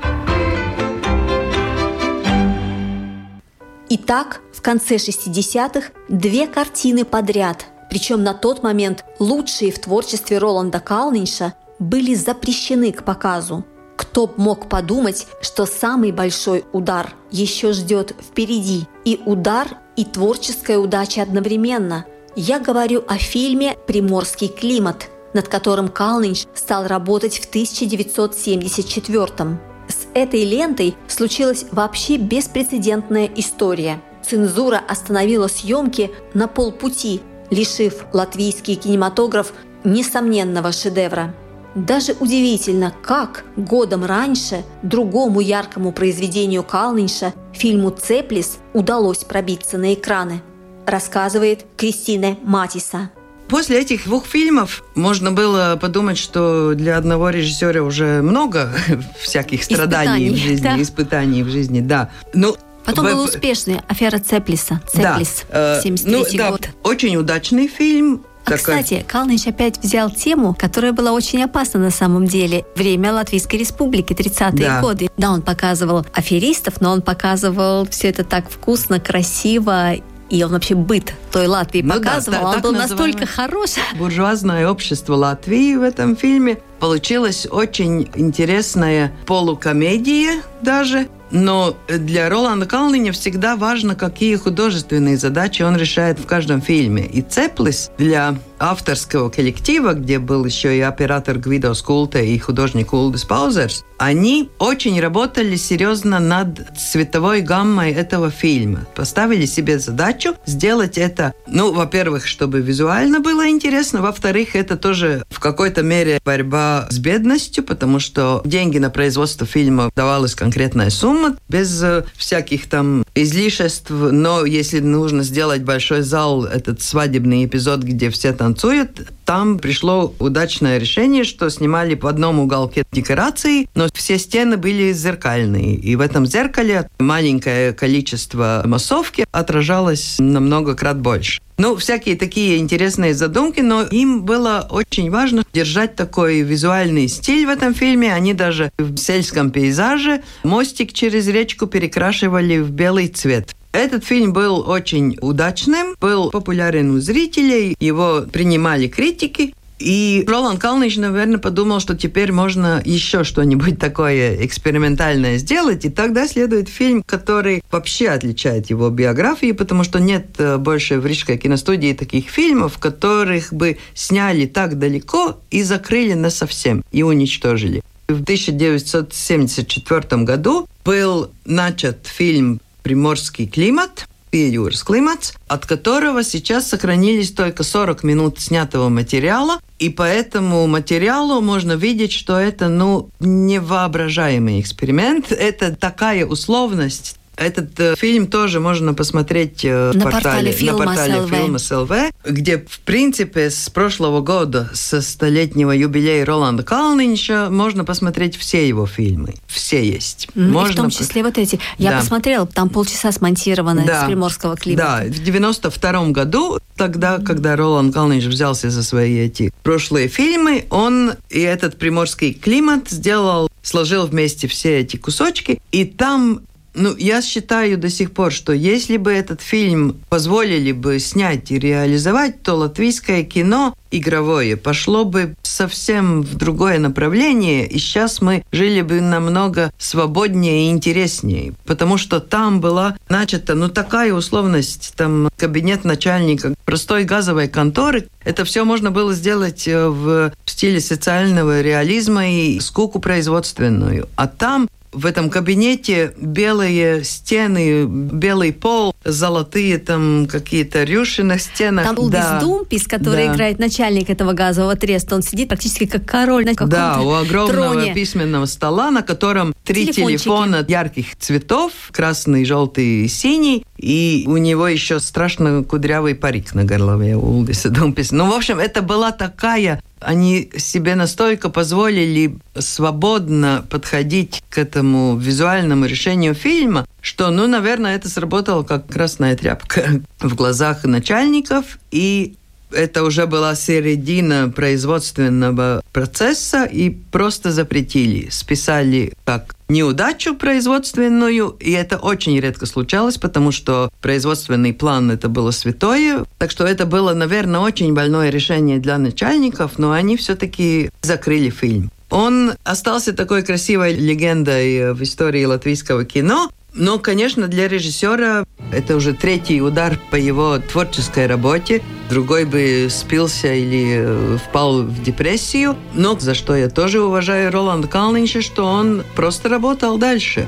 Итак, 3.89 4.41
в 4.51 4.61
конце 4.61 4.95
60-х 4.95 5.91
две 6.09 6.47
картины 6.47 7.05
подряд. 7.05 7.67
Причем 7.89 8.23
на 8.23 8.33
тот 8.33 8.61
момент 8.61 9.05
лучшие 9.19 9.71
в 9.71 9.79
творчестве 9.79 10.37
Роланда 10.37 10.79
Калнинша 10.79 11.53
были 11.79 12.13
запрещены 12.13 12.91
к 12.91 13.03
показу. 13.03 13.63
Кто 13.95 14.27
б 14.27 14.33
мог 14.37 14.67
подумать, 14.67 15.27
что 15.41 15.65
самый 15.65 16.11
большой 16.11 16.65
удар 16.73 17.13
еще 17.31 17.71
ждет 17.71 18.15
впереди. 18.19 18.87
И 19.05 19.21
удар, 19.25 19.67
и 19.95 20.03
творческая 20.03 20.79
удача 20.79 21.21
одновременно. 21.21 22.05
Я 22.35 22.59
говорю 22.59 23.03
о 23.07 23.17
фильме 23.17 23.77
«Приморский 23.87 24.47
климат», 24.47 25.09
над 25.33 25.47
которым 25.47 25.89
Калнинш 25.89 26.45
стал 26.53 26.87
работать 26.87 27.39
в 27.39 27.45
1974 27.49 29.43
-м. 29.43 29.57
С 29.87 30.07
этой 30.13 30.43
лентой 30.45 30.95
случилась 31.07 31.65
вообще 31.71 32.17
беспрецедентная 32.17 33.29
история. 33.35 34.01
Цензура 34.23 34.81
остановила 34.87 35.47
съемки 35.47 36.11
на 36.33 36.47
полпути, 36.47 37.21
лишив 37.49 38.05
латвийский 38.13 38.75
кинематограф 38.75 39.53
несомненного 39.83 40.71
шедевра. 40.71 41.33
Даже 41.75 42.15
удивительно, 42.19 42.93
как 43.01 43.45
годом 43.57 44.05
раньше 44.05 44.63
другому 44.83 45.39
яркому 45.39 45.91
произведению 45.91 46.63
Калнинша, 46.63 47.33
фильму 47.51 47.89
«Цеплис», 47.89 48.59
удалось 48.73 49.23
пробиться 49.23 49.77
на 49.77 49.93
экраны, 49.93 50.41
рассказывает 50.85 51.65
Кристина 51.75 52.37
Матиса. 52.43 53.09
После 53.47 53.81
этих 53.81 54.05
двух 54.05 54.25
фильмов 54.25 54.83
можно 54.95 55.31
было 55.31 55.77
подумать, 55.79 56.17
что 56.17 56.73
для 56.73 56.97
одного 56.97 57.29
режиссера 57.29 57.81
уже 57.81 58.21
много 58.21 58.73
всяких 59.21 59.63
страданий 59.63 60.27
испытаний, 60.27 60.29
в 60.29 60.37
жизни, 60.37 60.63
да. 60.63 60.81
испытаний 60.81 61.43
в 61.43 61.49
жизни, 61.49 61.81
да. 61.81 62.09
Ну, 62.33 62.55
Потом 62.85 63.05
был 63.05 63.23
успешный 63.23 63.79
«Афера 63.87 64.19
Цеплиса», 64.19 64.81
«Цеплис», 64.91 65.43
да. 65.49 65.79
73 65.81 66.13
э, 66.13 66.17
ну, 66.17 66.51
год. 66.51 66.61
Да, 66.61 66.89
очень 66.89 67.15
удачный 67.15 67.67
фильм, 67.67 68.25
а, 68.45 68.51
такой... 68.51 68.57
кстати, 68.57 69.05
Калныч 69.07 69.47
опять 69.47 69.79
взял 69.79 70.09
тему, 70.09 70.53
которая 70.57 70.91
была 70.91 71.13
очень 71.13 71.43
опасна 71.43 71.79
на 71.79 71.91
самом 71.91 72.25
деле. 72.25 72.65
Время 72.75 73.13
Латвийской 73.13 73.55
Республики, 73.55 74.13
30-е 74.13 74.67
да. 74.67 74.81
годы. 74.81 75.09
Да, 75.17 75.31
он 75.31 75.41
показывал 75.41 76.05
аферистов, 76.13 76.81
но 76.81 76.91
он 76.91 77.01
показывал 77.01 77.87
все 77.87 78.09
это 78.09 78.23
так 78.23 78.49
вкусно, 78.49 78.99
красиво 78.99 79.93
и 80.29 80.43
он 80.43 80.51
вообще 80.51 80.75
быт 80.75 81.13
той 81.31 81.47
Латвии 81.47 81.81
ну 81.81 81.95
показывал. 81.95 82.41
Да, 82.41 82.49
он 82.49 82.61
был 82.61 82.71
настолько 82.71 83.25
хорош. 83.25 83.71
Буржуазное 83.97 84.69
общество 84.69 85.15
Латвии 85.15 85.75
в 85.75 85.81
этом 85.81 86.15
фильме. 86.15 86.59
Получилась 86.83 87.47
очень 87.49 88.09
интересная 88.13 89.13
полукомедия 89.25 90.41
даже. 90.61 91.07
Но 91.31 91.75
для 91.87 92.29
Роланда 92.29 92.65
Калниня 92.67 93.11
всегда 93.13 93.55
важно, 93.55 93.95
какие 93.95 94.35
художественные 94.35 95.17
задачи 95.17 95.63
он 95.63 95.77
решает 95.77 96.19
в 96.19 96.27
каждом 96.27 96.61
фильме. 96.61 97.07
И 97.07 97.21
Цеплис 97.21 97.89
для 97.97 98.35
авторского 98.59 99.29
коллектива, 99.29 99.93
где 99.93 100.19
был 100.19 100.45
еще 100.45 100.77
и 100.77 100.81
оператор 100.81 101.39
Гвидо 101.39 101.73
Скулте 101.73 102.25
и 102.25 102.37
художник 102.37 102.93
Улдис 102.93 103.25
Паузерс, 103.25 103.83
они 103.97 104.49
очень 104.59 104.99
работали 104.99 105.55
серьезно 105.55 106.19
над 106.19 106.77
цветовой 106.77 107.41
гаммой 107.41 107.91
этого 107.91 108.29
фильма. 108.29 108.85
Поставили 108.95 109.45
себе 109.45 109.79
задачу 109.79 110.35
сделать 110.45 110.97
это, 110.97 111.33
ну, 111.47 111.73
во-первых, 111.73 112.27
чтобы 112.27 112.61
визуально 112.61 113.21
было 113.21 113.49
интересно, 113.49 114.01
во-вторых, 114.01 114.55
это 114.55 114.77
тоже 114.77 115.25
в 115.29 115.39
какой-то 115.39 115.81
мере 115.83 116.21
борьба 116.23 116.72
с 116.89 116.97
бедностью, 116.99 117.63
потому 117.63 117.99
что 117.99 118.41
деньги 118.45 118.77
на 118.77 118.89
производство 118.89 119.45
фильма 119.45 119.91
давалась 119.95 120.35
конкретная 120.35 120.89
сумма, 120.89 121.35
без 121.49 121.83
э, 121.83 122.05
всяких 122.15 122.69
там 122.69 123.05
излишеств, 123.15 123.89
но 123.89 124.45
если 124.45 124.79
нужно 124.79 125.23
сделать 125.23 125.63
большой 125.63 126.01
зал, 126.01 126.45
этот 126.45 126.81
свадебный 126.81 127.45
эпизод, 127.45 127.81
где 127.81 128.09
все 128.09 128.31
там 128.31 128.53
танцует. 128.53 129.11
Там 129.25 129.57
пришло 129.57 130.13
удачное 130.19 130.77
решение, 130.77 131.23
что 131.23 131.49
снимали 131.49 131.95
в 131.95 132.07
одном 132.07 132.39
уголке 132.39 132.83
декорации, 132.91 133.69
но 133.73 133.87
все 133.93 134.17
стены 134.17 134.57
были 134.57 134.91
зеркальные. 134.91 135.75
И 135.75 135.95
в 135.95 136.01
этом 136.01 136.25
зеркале 136.25 136.89
маленькое 136.99 137.73
количество 137.73 138.63
массовки 138.65 139.25
отражалось 139.31 140.17
намного 140.19 140.75
крат 140.75 140.99
больше. 140.99 141.41
Ну, 141.57 141.75
всякие 141.75 142.15
такие 142.15 142.57
интересные 142.57 143.13
задумки, 143.13 143.61
но 143.61 143.83
им 143.83 144.23
было 144.23 144.67
очень 144.69 145.11
важно 145.11 145.43
держать 145.53 145.95
такой 145.95 146.41
визуальный 146.41 147.07
стиль 147.07 147.45
в 147.45 147.49
этом 147.49 147.75
фильме. 147.75 148.13
Они 148.13 148.33
даже 148.33 148.71
в 148.77 148.97
сельском 148.97 149.51
пейзаже 149.51 150.23
мостик 150.43 150.93
через 150.93 151.27
речку 151.27 151.67
перекрашивали 151.67 152.57
в 152.57 152.71
белый 152.71 153.07
цвет. 153.07 153.55
Этот 153.73 154.05
фильм 154.05 154.31
был 154.33 154.69
очень 154.69 155.17
удачным, 155.19 155.95
был 155.99 156.29
популярен 156.29 156.91
у 156.91 156.99
зрителей, 156.99 157.75
его 157.79 158.23
принимали 158.31 158.87
критики. 158.87 159.55
И 159.79 160.23
Роланд 160.27 160.61
Калныч, 160.61 160.97
наверное, 160.97 161.39
подумал, 161.39 161.79
что 161.79 161.97
теперь 161.97 162.31
можно 162.31 162.83
еще 162.85 163.23
что-нибудь 163.23 163.79
такое 163.79 164.45
экспериментальное 164.45 165.39
сделать. 165.39 165.85
И 165.85 165.89
тогда 165.89 166.27
следует 166.27 166.69
фильм, 166.69 167.01
который 167.03 167.63
вообще 167.71 168.09
отличает 168.09 168.69
его 168.69 168.91
биографии, 168.91 169.53
потому 169.53 169.83
что 169.83 169.99
нет 169.99 170.27
э, 170.37 170.57
больше 170.57 170.99
в 170.99 171.07
Рижской 171.07 171.37
киностудии 171.37 171.93
таких 171.93 172.29
фильмов, 172.29 172.77
которых 172.77 173.51
бы 173.51 173.79
сняли 173.95 174.45
так 174.45 174.77
далеко 174.77 175.39
и 175.49 175.63
закрыли 175.63 176.13
на 176.13 176.29
совсем 176.29 176.83
и 176.91 177.01
уничтожили. 177.01 177.81
В 178.07 178.21
1974 178.21 180.23
году 180.23 180.67
был 180.85 181.31
начат 181.45 182.05
фильм 182.05 182.59
приморский 182.83 183.47
климат, 183.47 184.07
Пиюрс 184.33 184.83
климат, 184.83 185.35
от 185.47 185.67
которого 185.67 186.23
сейчас 186.23 186.67
сохранились 186.67 187.31
только 187.31 187.61
40 187.61 188.03
минут 188.03 188.39
снятого 188.39 188.89
материала, 188.89 189.59
и 189.77 189.89
по 189.89 190.01
этому 190.01 190.65
материалу 190.65 191.39
можно 191.39 191.73
видеть, 191.73 192.11
что 192.11 192.39
это, 192.39 192.67
ну, 192.67 193.11
невоображаемый 193.19 194.59
эксперимент. 194.59 195.31
Это 195.31 195.75
такая 195.75 196.25
условность, 196.25 197.19
этот 197.35 197.79
э, 197.79 197.95
фильм 197.95 198.27
тоже 198.27 198.59
можно 198.59 198.93
посмотреть 198.93 199.65
э, 199.65 199.91
на 199.93 200.01
портале, 200.01 200.51
портале, 200.51 200.71
на 200.71 200.77
портале 200.77 201.15
Filmas 201.15 201.87
LV, 201.87 202.13
где, 202.25 202.59
в 202.59 202.79
принципе, 202.79 203.49
с 203.49 203.69
прошлого 203.69 204.21
года, 204.21 204.69
со 204.73 205.01
столетнего 205.01 205.71
юбилея 205.71 206.25
Роланда 206.25 206.63
Калнинча, 206.63 207.49
можно 207.49 207.85
посмотреть 207.85 208.37
все 208.37 208.67
его 208.67 208.85
фильмы. 208.85 209.35
Все 209.47 209.83
есть. 209.83 210.27
Mm, 210.35 210.49
можно... 210.49 210.73
в 210.73 210.75
том 210.75 210.89
числе 210.89 211.23
вот 211.23 211.37
эти. 211.37 211.59
Я 211.77 211.91
да. 211.91 211.99
посмотрела, 211.99 212.45
там 212.45 212.69
полчаса 212.69 213.11
смонтировано 213.11 213.85
да. 213.85 214.03
с 214.03 214.05
приморского 214.05 214.55
климата. 214.55 215.03
Да, 215.03 215.11
в 215.11 215.23
92 215.23 216.05
году, 216.09 216.59
тогда, 216.75 217.19
когда 217.19 217.55
Роланд 217.55 217.93
Калнинч 217.93 218.25
взялся 218.25 218.69
за 218.69 218.83
свои 218.83 219.17
эти 219.17 219.51
прошлые 219.63 220.07
фильмы, 220.07 220.65
он 220.69 221.13
и 221.29 221.39
этот 221.39 221.77
приморский 221.77 222.33
климат 222.33 222.89
сделал 222.89 223.49
сложил 223.63 224.05
вместе 224.05 224.47
все 224.47 224.79
эти 224.79 224.97
кусочки, 224.97 225.59
и 225.71 225.85
там 225.85 226.41
ну, 226.73 226.95
я 226.97 227.21
считаю 227.21 227.77
до 227.77 227.89
сих 227.89 228.11
пор, 228.11 228.31
что 228.31 228.53
если 228.53 228.97
бы 228.97 229.11
этот 229.11 229.41
фильм 229.41 229.97
позволили 230.09 230.71
бы 230.71 230.99
снять 230.99 231.51
и 231.51 231.59
реализовать, 231.59 232.41
то 232.41 232.55
латвийское 232.55 233.23
кино 233.23 233.75
игровое 233.91 234.57
пошло 234.57 235.05
бы 235.05 235.35
совсем 235.43 236.23
в 236.23 236.35
другое 236.35 236.79
направление, 236.79 237.67
и 237.67 237.77
сейчас 237.77 238.21
мы 238.21 238.43
жили 238.51 238.81
бы 238.81 239.01
намного 239.01 239.71
свободнее 239.77 240.67
и 240.67 240.71
интереснее, 240.71 241.53
потому 241.65 241.97
что 241.97 242.19
там 242.19 242.59
была 242.59 242.97
начата, 243.07 243.53
ну, 243.53 243.69
такая 243.69 244.13
условность, 244.13 244.93
там 244.95 245.29
кабинет 245.37 245.83
начальника 245.83 246.55
простой 246.65 247.03
газовой 247.03 247.47
конторы, 247.47 248.07
это 248.23 248.45
все 248.45 248.63
можно 248.63 248.89
было 248.89 249.13
сделать 249.13 249.67
э, 249.67 249.87
в 249.87 250.33
стиле 250.45 250.79
социального 250.79 251.61
реализма 251.61 252.29
и 252.29 252.59
скуку 252.59 252.99
производственную. 252.99 254.07
А 254.15 254.27
там 254.27 254.67
в 254.93 255.05
этом 255.05 255.29
кабинете 255.29 256.13
белые 256.17 257.03
стены, 257.03 257.85
белый 257.85 258.53
пол, 258.53 258.95
золотые 259.03 259.77
там 259.79 260.27
какие-то 260.27 260.83
рюши 260.83 261.23
на 261.23 261.39
стенах. 261.39 261.85
Там 261.85 262.09
да. 262.09 262.39
Думпис, 262.39 262.87
который 262.87 263.27
да. 263.27 263.33
играет 263.33 263.59
начальник 263.59 264.09
этого 264.09 264.33
газового 264.33 264.75
треста. 264.75 265.15
Он 265.15 265.21
сидит 265.21 265.49
практически 265.49 265.85
как 265.85 266.05
король 266.05 266.45
на 266.45 266.51
каком-то 266.51 266.75
Да, 266.75 267.01
у 267.01 267.11
огромного 267.13 267.73
троне. 267.73 267.93
письменного 267.93 268.45
стола, 268.45 268.91
на 268.91 269.01
котором 269.01 269.53
три 269.63 269.87
телефона 269.87 270.65
ярких 270.67 271.15
цветов, 271.17 271.71
красный, 271.91 272.45
желтый 272.45 273.05
и 273.05 273.07
синий. 273.07 273.65
И 273.77 274.23
у 274.27 274.37
него 274.37 274.67
еще 274.67 274.99
страшно 274.99 275.63
кудрявый 275.63 276.15
парик 276.15 276.53
на 276.53 276.63
голове 276.63 277.15
у 277.15 277.37
Улдиса 277.37 277.69
Думписа. 277.69 278.15
Ну, 278.15 278.29
в 278.29 278.33
общем, 278.33 278.59
это 278.59 278.81
была 278.81 279.11
такая 279.11 279.81
они 280.05 280.51
себе 280.57 280.95
настолько 280.95 281.49
позволили 281.49 282.37
свободно 282.57 283.65
подходить 283.69 284.43
к 284.49 284.57
этому 284.57 285.17
визуальному 285.17 285.85
решению 285.85 286.33
фильма, 286.33 286.85
что, 287.01 287.29
ну, 287.31 287.47
наверное, 287.47 287.95
это 287.95 288.09
сработало 288.09 288.63
как 288.63 288.87
красная 288.87 289.35
тряпка 289.35 290.01
в 290.19 290.35
глазах 290.35 290.83
начальников 290.83 291.79
и 291.91 292.35
это 292.73 293.03
уже 293.03 293.27
была 293.27 293.55
середина 293.55 294.51
производственного 294.53 295.83
процесса 295.91 296.65
и 296.65 296.89
просто 296.89 297.51
запретили. 297.51 298.29
Списали 298.29 299.13
как 299.25 299.55
неудачу 299.69 300.35
производственную, 300.35 301.55
и 301.59 301.71
это 301.71 301.97
очень 301.97 302.39
редко 302.39 302.65
случалось, 302.65 303.17
потому 303.17 303.51
что 303.51 303.89
производственный 304.01 304.73
план 304.73 305.11
это 305.11 305.29
было 305.29 305.51
святое. 305.51 306.25
Так 306.37 306.51
что 306.51 306.65
это 306.65 306.85
было, 306.85 307.13
наверное, 307.13 307.61
очень 307.61 307.93
больное 307.93 308.29
решение 308.29 308.79
для 308.79 308.97
начальников, 308.97 309.77
но 309.77 309.91
они 309.91 310.17
все-таки 310.17 310.89
закрыли 311.01 311.49
фильм. 311.49 311.91
Он 312.09 312.53
остался 312.63 313.13
такой 313.13 313.41
красивой 313.41 313.95
легендой 313.95 314.93
в 314.93 315.01
истории 315.01 315.45
латвийского 315.45 316.05
кино, 316.05 316.51
но, 316.75 316.97
конечно, 316.97 317.47
для 317.47 317.67
режиссера 317.67 318.45
это 318.71 318.95
уже 318.95 319.13
третий 319.13 319.61
удар 319.61 319.99
по 320.11 320.15
его 320.15 320.57
творческой 320.59 321.27
работе. 321.27 321.81
Другой 322.09 322.45
бы 322.45 322.87
спился 322.89 323.53
или 323.53 323.95
э, 323.97 324.37
впал 324.37 324.83
в 324.83 325.03
депрессию. 325.03 325.75
Но 325.93 326.17
за 326.19 326.33
что 326.33 326.55
я 326.55 326.69
тоже 326.69 327.01
уважаю 327.01 327.51
Роланда 327.51 327.87
Калнинча, 327.87 328.41
что 328.41 328.65
он 328.65 329.03
просто 329.15 329.49
работал 329.49 329.97
дальше. 329.97 330.47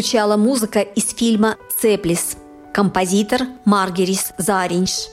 Прозвучала 0.00 0.38
музыка 0.38 0.80
из 0.80 1.12
фильма 1.14 1.56
«Цеплис». 1.78 2.38
Композитор 2.72 3.42
Маргерис 3.66 4.32
Заринш. 4.38 5.08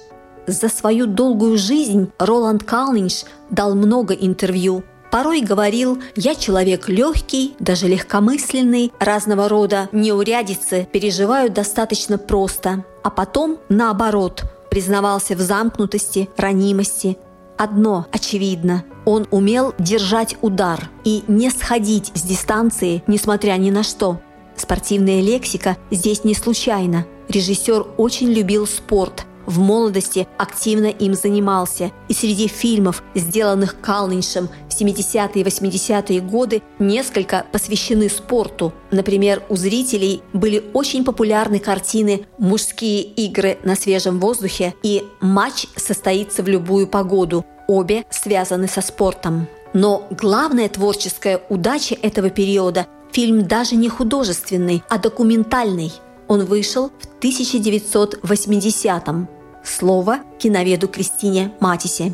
За 0.47 0.69
свою 0.69 1.07
долгую 1.07 1.57
жизнь 1.57 2.09
Роланд 2.19 2.63
Калнинш 2.63 3.25
дал 3.49 3.75
много 3.75 4.13
интервью. 4.13 4.85
Порой 5.11 5.41
говорил 5.41 6.01
«Я 6.15 6.35
человек 6.35 6.87
легкий, 6.87 7.53
даже 7.59 7.89
легкомысленный, 7.89 8.93
разного 8.97 9.49
рода 9.49 9.89
неурядицы 9.91 10.87
переживаю 10.89 11.51
достаточно 11.51 12.17
просто». 12.17 12.85
А 13.03 13.09
потом, 13.09 13.57
наоборот, 13.67 14.45
признавался 14.71 15.35
в 15.35 15.41
замкнутости, 15.41 16.29
ранимости, 16.37 17.17
Одно 17.57 18.05
очевидно– 18.11 18.83
он 19.05 19.25
умел 19.31 19.73
держать 19.79 20.35
удар 20.41 20.89
и 21.05 21.23
не 21.29 21.49
сходить 21.49 22.11
с 22.13 22.23
дистанции, 22.23 23.03
несмотря 23.07 23.53
ни 23.53 23.71
на 23.71 23.81
что. 23.83 24.19
Спортивная 24.57 25.21
лексика 25.21 25.77
здесь 25.91 26.23
не 26.23 26.33
случайна. 26.33 27.05
Режиссер 27.29 27.85
очень 27.97 28.31
любил 28.31 28.67
спорт, 28.67 29.25
в 29.47 29.59
молодости 29.59 30.27
активно 30.37 30.87
им 30.87 31.13
занимался, 31.13 31.91
и 32.09 32.13
среди 32.13 32.47
фильмов, 32.47 33.01
сделанных 33.15 33.79
Калниншем 33.79 34.49
в 34.69 34.79
70-е 34.79 35.41
и 35.41 35.43
80-е 35.43 36.19
годы, 36.19 36.61
несколько 36.79 37.45
посвящены 37.53 38.09
спорту. 38.09 38.73
Например, 38.91 39.41
у 39.47 39.55
зрителей 39.55 40.21
были 40.33 40.63
очень 40.73 41.05
популярны 41.05 41.59
картины 41.59 42.25
«Мужские 42.37 43.03
игры 43.03 43.57
на 43.63 43.75
свежем 43.75 44.19
воздухе» 44.19 44.75
и 44.83 45.03
«Матч 45.21 45.65
состоится 45.77 46.43
в 46.43 46.49
любую 46.49 46.85
погоду». 46.85 47.45
Обе 47.69 48.03
связаны 48.09 48.67
со 48.67 48.81
спортом. 48.81 49.47
Но 49.73 50.07
главная 50.11 50.69
творческая 50.69 51.41
удача 51.49 51.95
этого 52.01 52.29
периода 52.29 52.87
Фильм 53.11 53.47
даже 53.47 53.75
не 53.75 53.89
художественный, 53.89 54.83
а 54.89 54.97
документальный. 54.97 55.91
Он 56.27 56.45
вышел 56.45 56.91
в 56.99 57.23
1980-м. 57.23 59.27
Слово 59.63 60.19
киноведу 60.39 60.87
Кристине 60.87 61.51
Матисе. 61.59 62.13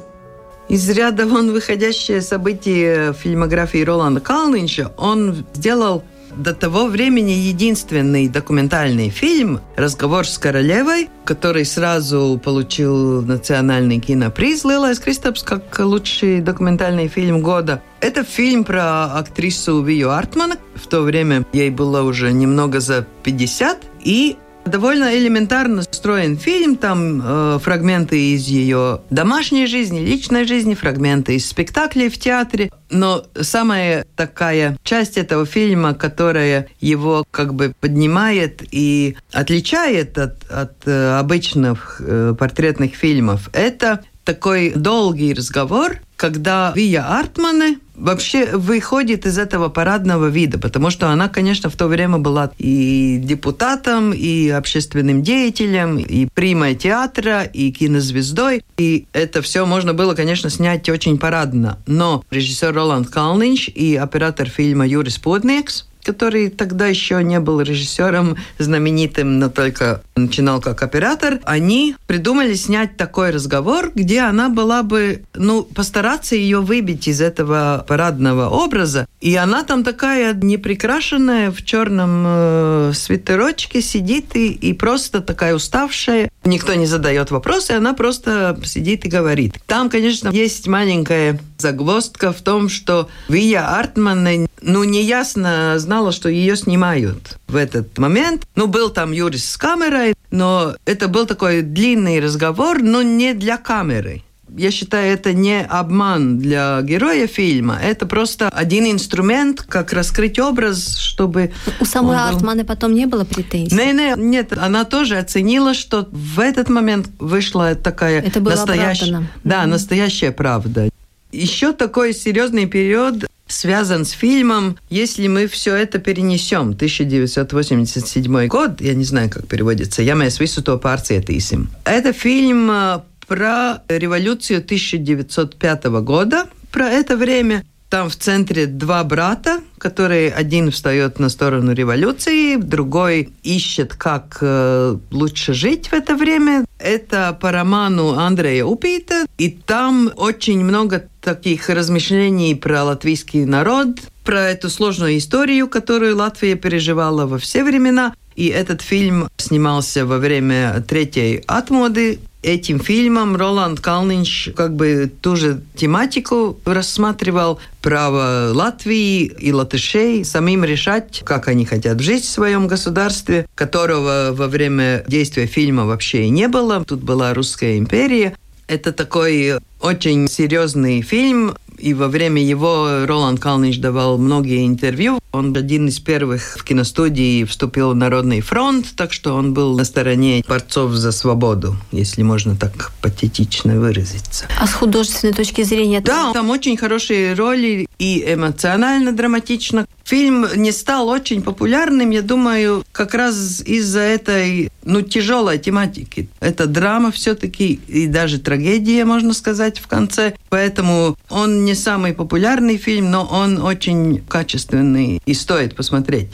Из 0.70 0.90
ряда 0.90 1.28
вон 1.28 1.52
выходящее 1.52 2.22
событие 2.22 3.14
фильмографии 3.14 3.84
Роланда 3.84 4.22
Калнинча 4.22 4.94
он 4.98 5.46
сделал 5.54 6.04
до 6.36 6.54
того 6.54 6.88
времени 6.88 7.32
единственный 7.32 8.28
документальный 8.28 9.10
фильм 9.10 9.62
«Разговор 9.76 10.26
с 10.26 10.38
королевой», 10.38 11.10
который 11.26 11.66
сразу 11.66 12.40
получил 12.44 13.22
национальный 13.22 14.00
киноприз 14.00 14.64
Лилайс 14.64 15.00
Кристопс 15.00 15.44
как 15.44 15.80
лучший 15.80 16.42
документальный 16.42 17.08
фильм 17.08 17.42
года. 17.42 17.82
Это 18.04 18.26
фильм 18.26 18.66
про 18.66 19.06
актрису 19.18 19.82
Вию 19.82 20.12
Артман. 20.12 20.56
В 20.76 20.88
то 20.88 21.04
время 21.04 21.46
ей 21.54 21.70
было 21.70 22.02
уже 22.02 22.34
немного 22.34 22.82
за 22.82 23.08
50. 23.24 23.78
И 24.04 24.36
Довольно 24.66 25.14
элементарно 25.18 25.82
строен 25.82 26.38
фильм, 26.38 26.78
там 26.78 27.22
э, 27.22 27.60
фрагменты 27.62 28.34
из 28.34 28.48
ее 28.48 29.02
домашней 29.10 29.68
жизни, 29.68 30.00
личной 30.00 30.46
жизни, 30.46 30.74
фрагменты 30.74 31.36
из 31.36 31.46
спектаклей 31.46 32.10
в 32.10 32.18
театре. 32.18 32.72
Но 32.90 33.26
самая 33.42 34.06
такая 34.16 34.78
часть 34.84 35.18
этого 35.18 35.46
фильма, 35.46 35.94
которая 35.94 36.70
его 36.80 37.26
как 37.30 37.54
бы 37.56 37.74
поднимает 37.78 38.64
и 38.72 39.18
отличает 39.34 40.18
от, 40.18 40.50
от 40.50 40.88
э, 40.88 41.20
обычных 41.20 42.00
э, 42.00 42.34
портретных 42.40 42.96
фильмов, 42.96 43.50
это 43.52 44.00
такой 44.24 44.72
долгий 44.72 45.34
разговор, 45.34 45.98
когда 46.16 46.72
Вия 46.76 47.04
Артмане 47.20 47.80
вообще 47.96 48.56
выходит 48.56 49.26
из 49.26 49.38
этого 49.38 49.70
парадного 49.70 50.28
вида, 50.28 50.58
потому 50.58 50.90
что 50.90 51.10
она, 51.10 51.30
конечно, 51.30 51.70
в 51.70 51.76
то 51.76 51.88
время 51.88 52.18
была 52.18 52.52
и 52.58 53.20
депутатом, 53.22 54.14
и 54.14 54.50
общественным 54.50 55.22
деятелем, 55.22 55.98
и 55.98 56.28
примой 56.34 56.76
театра, 56.76 57.44
и 57.44 57.72
кинозвездой. 57.72 58.64
И 58.78 59.06
это 59.14 59.42
все 59.42 59.66
можно 59.66 59.94
было, 59.94 60.16
конечно, 60.16 60.50
снять 60.50 60.88
очень 60.90 61.18
парадно. 61.18 61.78
Но 61.86 62.24
режиссер 62.32 62.74
Роланд 62.74 63.10
Калнинч 63.10 63.70
и 63.70 63.96
оператор 63.96 64.50
фильма 64.50 64.88
Юрис 64.88 65.18
Подникс 65.18 65.86
который 66.04 66.50
тогда 66.50 66.88
еще 66.88 67.24
не 67.24 67.40
был 67.40 67.62
режиссером 67.62 68.38
знаменитым, 68.60 69.40
но 69.40 69.50
только 69.50 70.02
начинал 70.16 70.62
как 70.62 70.84
оператор, 70.84 71.40
они 71.44 71.96
придумали 72.08 72.54
снять 72.54 72.98
такой 72.98 73.32
разговор, 73.32 73.92
где 73.94 74.22
она 74.22 74.50
была 74.50 74.84
бы, 74.84 75.24
ну, 75.34 75.64
постараться 75.64 76.36
ее 76.36 76.62
выбить 76.62 77.08
из 77.08 77.22
этого 77.22 77.84
парадного 77.88 78.50
образа. 78.50 79.08
И 79.22 79.36
она 79.36 79.64
там 79.64 79.84
такая 79.84 80.34
неприкрашенная 80.34 81.52
в 81.52 81.64
черном 81.64 82.24
э, 82.26 82.92
свитерочке 82.94 83.82
сидит 83.82 84.36
и, 84.36 84.52
и 84.52 84.74
просто 84.74 85.22
такая 85.22 85.56
уставшая. 85.56 86.30
Никто 86.44 86.74
не 86.74 86.86
задает 86.86 87.32
вопросы, 87.32 87.72
она 87.72 87.94
просто 87.94 88.60
сидит 88.66 89.06
и 89.06 89.10
говорит. 89.10 89.56
Там, 89.66 89.90
конечно, 89.90 90.30
есть 90.30 90.68
маленькая 90.68 91.40
загвоздка 91.64 92.34
в 92.34 92.42
том, 92.42 92.68
что 92.68 93.10
Вия 93.30 93.80
Артман, 93.80 94.48
ну, 94.62 94.84
неясно 94.84 95.80
знала, 95.80 96.12
что 96.12 96.28
ее 96.30 96.58
снимают 96.58 97.38
в 97.48 97.56
этот 97.56 97.98
момент. 97.98 98.46
Ну, 98.56 98.68
был 98.68 98.90
там 98.90 99.14
Юрис 99.14 99.50
с 99.50 99.58
камерой, 99.58 100.14
но 100.30 100.76
это 100.86 101.08
был 101.08 101.26
такой 101.26 101.62
длинный 101.62 102.20
разговор, 102.20 102.82
но 102.84 103.02
не 103.02 103.34
для 103.34 103.58
камеры 103.58 104.24
я 104.56 104.72
считаю, 104.72 105.14
это 105.14 105.34
не 105.34 105.64
обман 105.64 106.38
для 106.38 106.82
героя 106.82 107.28
фильма. 107.28 107.80
Это 107.82 108.06
просто 108.06 108.50
один 108.50 108.86
инструмент, 108.86 109.64
как 109.64 109.94
раскрыть 109.94 110.40
образ, 110.40 110.98
чтобы... 110.98 111.52
У 111.80 111.86
самой 111.86 112.18
был... 112.18 112.24
Артмана 112.24 112.64
потом 112.64 112.94
не 112.94 113.06
было 113.06 113.24
претензий? 113.26 113.76
Не, 113.76 113.94
не, 113.94 114.14
нет. 114.18 114.54
Она 114.58 114.86
тоже 114.86 115.18
оценила, 115.18 115.74
что 115.74 116.08
в 116.12 116.40
этот 116.40 116.70
момент 116.70 117.08
вышла 117.20 117.76
такая 117.76 118.22
это 118.22 118.40
было 118.40 118.54
оправдано. 118.54 119.28
Да, 119.44 119.64
mm-hmm. 119.64 119.68
настоящая 119.68 120.32
правда. 120.32 120.90
Еще 121.34 121.74
такой 121.74 122.14
серьезный 122.14 122.68
период 122.68 123.26
связан 123.48 124.06
с 124.06 124.12
фильмом 124.12 124.78
«Если 124.92 125.28
мы 125.28 125.48
все 125.48 125.76
это 125.76 125.98
перенесем». 125.98 126.70
1987 126.74 128.48
год, 128.48 128.80
я 128.80 128.94
не 128.94 129.04
знаю, 129.04 129.32
как 129.32 129.48
переводится, 129.48 130.04
«Ja 130.04 130.16
mēs 130.16 130.40
visu 130.40 130.62
to 130.64 130.80
pārcietīsim». 130.80 131.70
Это 131.86 132.14
фильм 132.14 132.70
э, 132.70 133.02
про 133.28 133.82
революцию 133.88 134.60
1905 134.60 135.86
года, 136.02 136.46
про 136.72 136.90
это 136.90 137.18
время. 137.18 137.64
Там 137.94 138.10
в 138.10 138.16
центре 138.16 138.66
два 138.66 139.04
брата, 139.04 139.62
которые 139.78 140.32
один 140.32 140.72
встает 140.72 141.20
на 141.20 141.30
сторону 141.30 141.74
революции, 141.74 142.56
другой 142.56 143.30
ищет, 143.44 143.94
как 143.94 144.40
э, 144.42 144.98
лучше 145.12 145.54
жить 145.54 145.90
в 145.90 145.94
это 145.94 146.16
время. 146.16 146.66
Это 146.80 147.38
по 147.40 147.52
роману 147.52 148.18
Андрея 148.18 148.66
Упита. 148.66 149.28
И 149.38 149.50
там 149.50 150.12
очень 150.16 150.64
много 150.64 151.08
таких 151.22 151.70
размышлений 151.70 152.56
про 152.56 152.84
латвийский 152.84 153.46
народ, 153.46 153.90
про 154.24 154.42
эту 154.50 154.72
сложную 154.72 155.20
историю, 155.20 155.68
которую 155.68 156.18
Латвия 156.18 156.56
переживала 156.56 157.28
во 157.28 157.38
все 157.38 157.64
времена. 157.64 158.16
И 158.36 158.48
этот 158.48 158.82
фильм 158.82 159.30
снимался 159.38 160.08
во 160.08 160.18
время 160.18 160.84
третьей 160.88 161.44
отмоды 161.46 162.18
этим 162.44 162.80
фильмом 162.80 163.36
Роланд 163.36 163.80
Калнинч 163.80 164.50
как 164.56 164.76
бы 164.76 165.12
ту 165.22 165.36
же 165.36 165.62
тематику 165.76 166.60
рассматривал 166.66 167.60
право 167.82 168.52
Латвии 168.54 169.24
и 169.26 169.52
латышей 169.52 170.24
самим 170.24 170.64
решать, 170.64 171.22
как 171.26 171.48
они 171.48 171.66
хотят 171.66 172.00
жить 172.00 172.24
в 172.24 172.30
своем 172.30 172.68
государстве, 172.68 173.48
которого 173.56 174.30
во 174.32 174.48
время 174.48 175.04
действия 175.08 175.46
фильма 175.46 175.86
вообще 175.86 176.26
и 176.26 176.30
не 176.30 176.48
было. 176.48 176.84
Тут 176.86 177.02
была 177.02 177.34
Русская 177.34 177.78
империя. 177.78 178.36
Это 178.68 178.94
такой 178.94 179.60
очень 179.82 180.30
серьезный 180.30 181.02
фильм, 181.02 181.56
и 181.84 181.94
во 181.94 182.08
время 182.08 182.42
его 182.42 183.06
Роланд 183.06 183.42
Калнич 183.42 183.80
давал 183.80 184.18
многие 184.18 184.66
интервью. 184.66 185.20
Он 185.34 185.56
один 185.58 185.88
из 185.90 186.00
первых 186.00 186.58
в 186.58 186.64
киностудии 186.64 187.44
вступил 187.44 187.92
в 187.92 187.96
Народный 187.96 188.40
фронт, 188.40 188.86
так 188.96 189.12
что 189.12 189.36
он 189.36 189.54
был 189.54 189.76
на 189.76 189.84
стороне 189.84 190.46
борцов 190.48 190.94
за 190.94 191.12
свободу, 191.12 191.76
если 191.92 192.24
можно 192.24 192.56
так 192.56 192.92
патетично 193.02 193.80
выразиться. 193.80 194.46
А 194.62 194.66
с 194.66 194.74
художественной 194.74 195.34
точки 195.34 195.64
зрения? 195.64 196.00
Да, 196.00 196.32
там 196.32 196.50
очень 196.52 196.78
хорошие 196.78 197.34
роли 197.34 197.88
и 198.00 198.24
эмоционально 198.26 199.12
драматично. 199.12 199.86
Фильм 200.06 200.46
не 200.56 200.72
стал 200.72 201.10
очень 201.10 201.42
популярным, 201.42 202.12
я 202.12 202.22
думаю, 202.22 202.86
как 202.92 203.14
раз 203.14 203.62
из-за 203.62 204.02
этой, 204.02 204.72
ну, 204.84 205.02
тяжелой 205.02 205.58
тематики. 205.58 206.30
Это 206.40 206.68
драма 206.68 207.12
все-таки 207.12 207.80
и 207.88 208.08
даже 208.08 208.40
трагедия, 208.40 209.04
можно 209.06 209.34
сказать, 209.34 209.80
в 209.80 209.88
конце. 209.88 210.34
Поэтому 210.50 211.18
он 211.30 211.66
не 211.66 211.73
самый 211.74 212.14
популярный 212.14 212.78
фильм, 212.78 213.12
но 213.12 213.26
он 213.26 213.62
очень 213.62 214.20
качественный 214.28 215.22
и 215.26 215.34
стоит 215.34 215.76
посмотреть. 215.76 216.30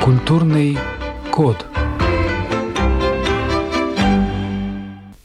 Культурный 0.00 0.78
код. 1.30 1.66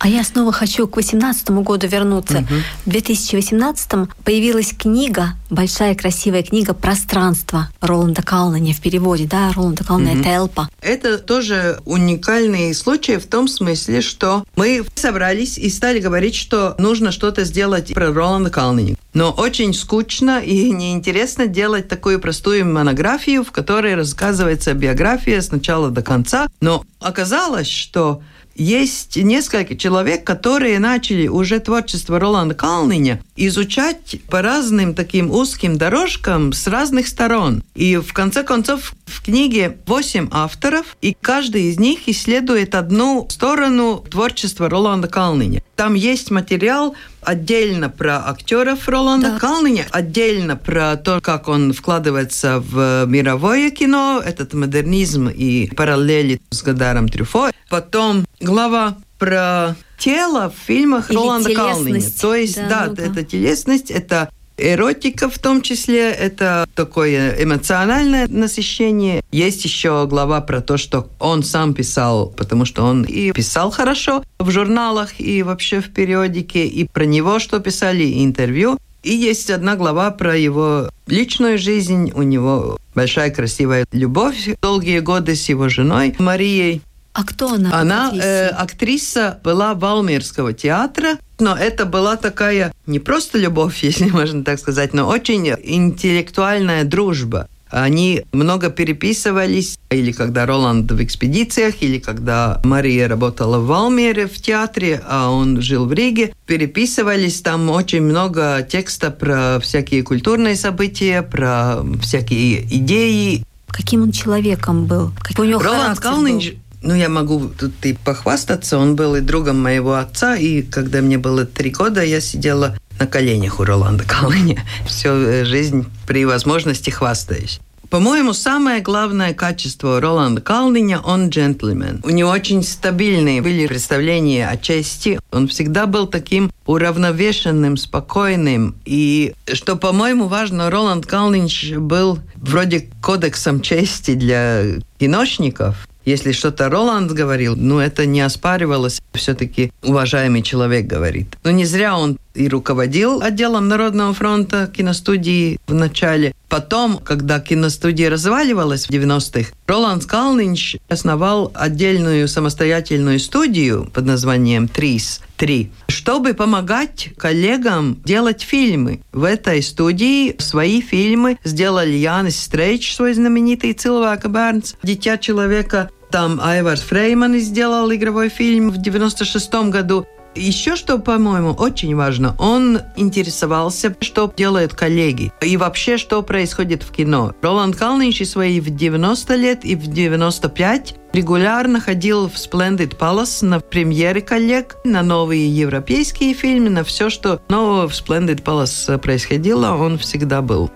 А 0.04 0.08
я 0.08 0.24
снова 0.24 0.52
хочу 0.52 0.88
к 0.88 0.94
2018 0.94 1.50
году 1.64 1.88
вернуться. 1.88 2.42
Мгм. 2.42 2.64
В 2.88 2.90
2018 2.90 4.10
появилась 4.24 4.74
книга, 4.74 5.36
большая 5.52 5.94
красивая 5.94 6.42
книга 6.42 6.74
«Пространство» 6.74 7.70
Роланда 7.82 8.24
Калнани 8.24 8.74
в 8.74 8.82
переводе, 8.82 9.26
да, 9.26 9.52
Роланда 9.54 9.84
Калнани 9.84 10.16
Мгм. 10.16 10.24
«Телпа». 10.24 10.70
Это 10.82 11.20
тоже 11.20 11.82
уникальный 11.86 12.74
случай 12.74 13.18
в 13.18 13.28
том 13.28 13.48
смысле, 13.48 14.02
что 14.02 14.44
мы 14.56 14.84
собрались 14.96 15.60
и 15.60 15.70
стали 15.70 16.00
говорить, 16.00 16.34
что 16.34 16.74
нужно 16.80 17.12
что-то 17.12 17.44
сделать 17.44 17.94
про 17.94 18.12
Роланда 18.12 18.50
Калнини. 18.50 18.98
Но 19.14 19.30
очень 19.30 19.72
скучно 19.72 20.40
и 20.40 20.72
неинтересно 20.72 21.46
делать 21.46 21.88
такую 21.88 22.20
простую 22.20 22.66
монографию, 22.66 23.44
в 23.44 23.52
которой 23.52 23.94
рассказывается 23.94 24.74
биография 24.74 25.42
с 25.42 25.52
начала 25.52 25.92
до 25.92 26.02
конца. 26.02 26.48
Но 26.60 26.84
оказалось, 27.00 27.70
что 27.70 28.24
есть 28.56 29.18
несколько 29.18 29.76
человек, 29.76 30.24
которые 30.24 30.80
начали 30.80 31.28
уже 31.28 31.60
творчество 31.60 32.20
Роланда 32.20 32.56
Калниня 32.56 33.22
изучать 33.36 34.18
по 34.30 34.42
разным 34.42 34.94
таким 34.94 35.32
узким 35.32 35.78
дорожкам 35.78 36.54
с 36.54 36.68
разных 36.68 37.08
сторон. 37.08 37.64
И 37.76 37.98
в 37.98 38.14
конце 38.14 38.44
концов 38.44 38.94
в 39.12 39.22
книге 39.22 39.78
8 39.86 40.30
авторов, 40.32 40.98
и 41.02 41.16
каждый 41.20 41.64
из 41.64 41.80
них 41.80 42.08
исследует 42.08 42.76
одну 42.76 43.28
сторону 43.30 44.04
творчества 44.10 44.70
Роланда 44.70 45.08
Калниня. 45.08 45.64
Там 45.76 45.94
есть 45.94 46.32
материал 46.32 46.96
отдельно 47.22 47.90
про 47.90 48.28
актеров 48.28 48.88
Роланда 48.88 49.32
Да. 49.32 49.40
Калниня, 49.40 49.86
отдельно 49.92 50.56
про 50.56 50.96
то, 50.96 51.22
как 51.22 51.48
он 51.48 51.74
вкладывается 51.74 52.60
в 52.60 53.06
мировое 53.06 53.72
кино, 53.72 54.22
этот 54.24 54.54
модернизм 54.54 55.28
и 55.30 55.70
параллели 55.76 56.42
с 56.50 56.64
Гадаром 56.64 57.08
Трюфо. 57.10 57.52
Потом 57.70 58.26
глава 58.40 58.98
про 59.20 59.76
тело 60.00 60.50
в 60.52 60.68
фильмах 60.68 61.12
Или 61.12 61.18
Роланда 61.18 61.50
телесность. 61.50 62.20
То 62.20 62.34
есть, 62.34 62.56
Да, 62.56 62.88
да, 62.88 62.94
ну 62.98 63.12
это 63.12 63.24
телесность, 63.24 63.92
это 63.92 64.30
эротика 64.58 65.30
в 65.30 65.40
том 65.40 65.62
числе, 65.62 66.12
это 66.12 66.68
такое 66.76 67.36
эмоциональное 67.44 68.28
насыщение. 68.28 69.24
Есть 69.32 69.66
еще 69.66 70.08
глава 70.08 70.42
про 70.42 70.62
то, 70.62 70.78
что 70.78 71.08
он 71.20 71.44
сам 71.44 71.74
писал, 71.74 72.28
потому 72.30 72.66
что 72.66 72.84
он 72.84 73.04
и 73.04 73.32
писал 73.32 73.72
хорошо 73.72 74.24
в 74.40 74.50
журналах 74.52 75.20
и 75.20 75.44
вообще 75.44 75.82
в 75.82 75.90
периодике, 75.90 76.66
и 76.66 76.88
про 76.88 77.06
него 77.06 77.40
что 77.40 77.60
писали, 77.60 78.04
и 78.04 78.24
интервью. 78.24 78.78
И 79.04 79.16
есть 79.16 79.50
одна 79.50 79.76
глава 79.76 80.12
про 80.12 80.38
его 80.38 80.90
личную 81.08 81.58
жизнь. 81.58 82.12
У 82.14 82.22
него 82.22 82.78
большая 82.94 83.32
красивая 83.32 83.86
любовь 83.92 84.50
долгие 84.62 85.00
годы 85.00 85.36
с 85.36 85.50
его 85.50 85.70
женой 85.70 86.16
Марией. 86.20 86.82
А 87.14 87.24
кто 87.24 87.54
она? 87.54 87.78
Она 87.80 88.08
актриса? 88.08 88.28
э, 88.28 88.48
актриса 88.50 89.40
была 89.44 89.74
Валмирского 89.74 90.54
театра, 90.54 91.18
но 91.40 91.56
это 91.56 91.86
была 91.86 92.16
такая 92.16 92.74
не 92.86 93.00
просто 93.00 93.38
любовь, 93.38 93.80
если 93.84 94.10
можно 94.10 94.44
так 94.44 94.60
сказать, 94.60 94.94
но 94.94 95.08
очень 95.08 95.50
интеллектуальная 95.64 96.84
дружба. 96.84 97.48
Они 97.70 98.24
много 98.34 98.70
переписывались, 98.70 99.80
или 99.92 100.12
когда 100.12 100.46
Роланд 100.46 100.92
в 100.92 101.02
экспедициях, 101.02 101.76
или 101.82 102.00
когда 102.00 102.60
Мария 102.66 103.08
работала 103.08 103.60
в 103.60 103.68
Валмере 103.68 104.28
в 104.28 104.42
театре, 104.42 105.02
а 105.08 105.30
он 105.30 105.62
жил 105.62 105.86
в 105.86 105.94
Риге. 105.94 106.34
Переписывались 106.46 107.40
там 107.42 107.70
очень 107.70 108.02
много 108.02 108.68
текста 108.70 109.10
про 109.10 109.60
всякие 109.62 110.04
культурные 110.04 110.58
события, 110.58 111.22
про 111.22 111.78
всякие 112.02 112.64
идеи, 112.76 113.46
Каким 113.72 114.04
он 114.04 114.12
человеком 114.12 114.86
был? 114.86 115.14
Какой 115.22 115.48
у 115.48 115.50
него 115.50 115.62
Роланд 115.62 115.98
Калнинч, 116.00 116.52
был? 116.52 116.60
Ну, 116.82 116.96
я 116.96 117.10
могу 117.10 117.50
тут 117.50 117.74
и 117.84 117.94
похвастаться, 117.94 118.78
он 118.78 118.96
был 118.96 119.16
и 119.16 119.22
другом 119.22 119.62
моего 119.62 119.96
отца, 119.96 120.36
и 120.36 120.62
когда 120.62 121.02
мне 121.02 121.18
было 121.18 121.46
три 121.46 121.70
года, 121.70 122.04
я 122.04 122.22
сидела 122.22 122.78
на 123.00 123.08
коленях 123.08 123.60
у 123.60 123.64
Роланда 123.64 124.04
Калниня. 124.04 124.64
Всю 124.86 125.46
жизнь 125.46 125.86
при 126.08 126.26
возможности 126.26 126.90
хвастаюсь. 126.90 127.60
По-моему, 127.92 128.32
самое 128.32 128.82
главное 128.82 129.34
качество 129.34 130.00
Роланда 130.00 130.40
Калниня– 130.40 131.02
он 131.04 131.28
джентльмен. 131.28 132.00
У 132.06 132.10
него 132.10 132.30
очень 132.30 132.64
стабильные 132.64 133.42
были 133.42 133.68
представления 133.68 134.48
о 134.48 134.56
чести. 134.56 135.20
Он 135.30 135.50
всегда 135.50 135.88
был 135.88 136.08
таким 136.08 136.54
уравновешенным, 136.66 137.76
спокойным. 137.76 138.76
И 138.86 139.34
что, 139.52 139.76
по-моему, 139.76 140.30
важно, 140.30 140.70
Роланд 140.70 141.06
Калнинч 141.06 141.74
был 141.74 142.20
вроде 142.38 142.88
кодексом 143.02 143.60
чести 143.60 144.14
для 144.14 144.64
киношников. 144.98 145.86
Если 146.06 146.32
что-то 146.32 146.70
Роланд 146.70 147.12
говорил, 147.12 147.56
ну, 147.56 147.80
это 147.80 148.06
не 148.06 148.22
оспаривалось. 148.22 149.02
Все-таки 149.14 149.72
уважаемый 149.84 150.42
человек 150.42 150.88
говорит. 150.88 151.38
Но 151.44 151.52
не 151.52 151.66
зря 151.66 151.98
он 151.98 152.18
и 152.34 152.48
руководил 152.48 153.22
отделом 153.22 153.68
Народного 153.68 154.14
фронта 154.14 154.72
киностудии 154.74 155.60
в 155.68 155.74
начале. 155.74 156.34
Потом, 156.50 156.98
когда 156.98 157.40
киностудия 157.40 158.10
разваливалась 158.10 158.88
в 158.88 158.90
90-х, 158.90 159.52
Роланд 159.68 160.06
Калнинч 160.06 160.76
основал 160.90 161.52
отдельную 161.56 162.28
самостоятельную 162.28 163.20
студию 163.20 163.90
под 163.94 164.06
названием 164.06 164.68
ТРИС, 164.68 165.22
3, 165.38 165.72
чтобы 165.88 166.34
помогать 166.34 167.10
коллегам 167.18 168.02
делать 168.04 168.42
фильмы. 168.42 169.02
В 169.14 169.24
этой 169.24 169.62
студии 169.64 170.36
свои 170.40 170.82
фильмы 170.82 171.38
сделали 171.44 171.94
Янис 171.94 172.40
Стрейч, 172.40 172.94
свой 172.94 173.14
знаменитый 173.14 173.72
«Cilvēka 173.72 174.28
bērns», 174.28 174.76
«Дитя 174.84 175.18
человека». 175.18 175.90
Там 176.12 176.42
Айварс 176.42 176.82
Фрейман 176.82 177.40
сделал 177.40 177.90
игровой 177.94 178.28
фильм 178.28 178.70
в 178.70 178.82
96 178.82 179.70
году. 179.70 180.06
Еще 180.36 180.78
что, 180.78 180.98
по-моему, 180.98 181.52
очень 181.52 181.94
важно, 181.94 182.36
он 182.40 182.80
интересовался, 182.96 183.94
что 184.00 184.32
делают 184.36 184.74
коллеги 184.74 185.34
и 185.42 185.58
вообще, 185.58 185.98
что 185.98 186.22
происходит 186.22 186.84
в 186.84 186.92
кино. 186.92 187.34
Роланд 187.42 187.76
Калнинч 187.76 188.22
и 188.22 188.26
свои 188.26 188.62
в 188.62 188.70
90 188.70 189.36
лет 189.36 189.66
и 189.66 189.76
в 189.76 189.88
95 189.88 190.96
регулярно 191.12 191.82
ходил 191.82 192.30
в 192.30 192.36
Splendid 192.36 192.98
Palace 192.98 193.46
на 193.46 193.60
премьеры 193.60 194.22
коллег, 194.22 194.78
на 194.86 195.04
новые 195.04 195.50
европейские 195.50 196.34
фильмы, 196.34 196.70
на 196.70 196.86
все, 196.86 197.10
что 197.10 197.42
нового 197.50 197.90
в 197.90 197.92
Splendid 197.92 198.42
Palace 198.42 198.98
происходило, 199.00 199.74
он 199.74 199.98
всегда 199.98 200.42
был. 200.42 200.72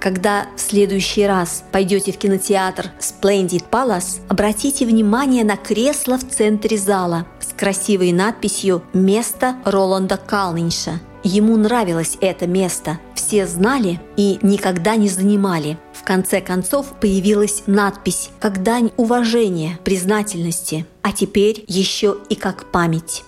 Когда 0.00 0.46
в 0.56 0.60
следующий 0.60 1.26
раз 1.26 1.64
пойдете 1.72 2.12
в 2.12 2.18
кинотеатр 2.18 2.92
Splendid 3.00 3.64
Palace, 3.70 4.20
обратите 4.28 4.86
внимание 4.86 5.42
на 5.42 5.56
кресло 5.56 6.18
в 6.18 6.28
центре 6.28 6.76
зала 6.76 7.26
красивой 7.56 8.12
надписью 8.12 8.82
«Место 8.92 9.56
Роланда 9.64 10.16
Калнинша». 10.16 11.00
Ему 11.22 11.56
нравилось 11.56 12.18
это 12.20 12.46
место. 12.46 13.00
Все 13.14 13.48
знали 13.48 14.00
и 14.16 14.38
никогда 14.42 14.94
не 14.94 15.08
занимали. 15.08 15.76
В 15.92 16.04
конце 16.04 16.40
концов 16.40 16.92
появилась 17.00 17.64
надпись 17.66 18.30
как 18.38 18.62
дань 18.62 18.92
уважения, 18.96 19.78
признательности, 19.82 20.86
а 21.02 21.10
теперь 21.10 21.64
еще 21.66 22.18
и 22.28 22.36
как 22.36 22.70
память. 22.70 23.24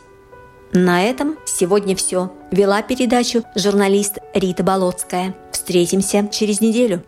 На 0.72 1.02
этом 1.02 1.36
сегодня 1.44 1.96
все. 1.96 2.30
Вела 2.52 2.82
передачу 2.82 3.42
журналист 3.56 4.18
Рита 4.32 4.62
Болотская. 4.62 5.34
Встретимся 5.50 6.28
через 6.30 6.60
неделю. 6.60 7.02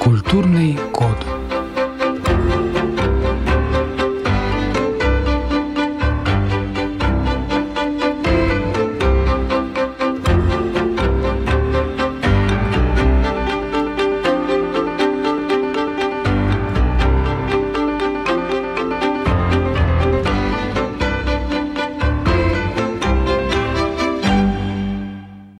Культурный 0.00 0.78
код. 0.92 1.31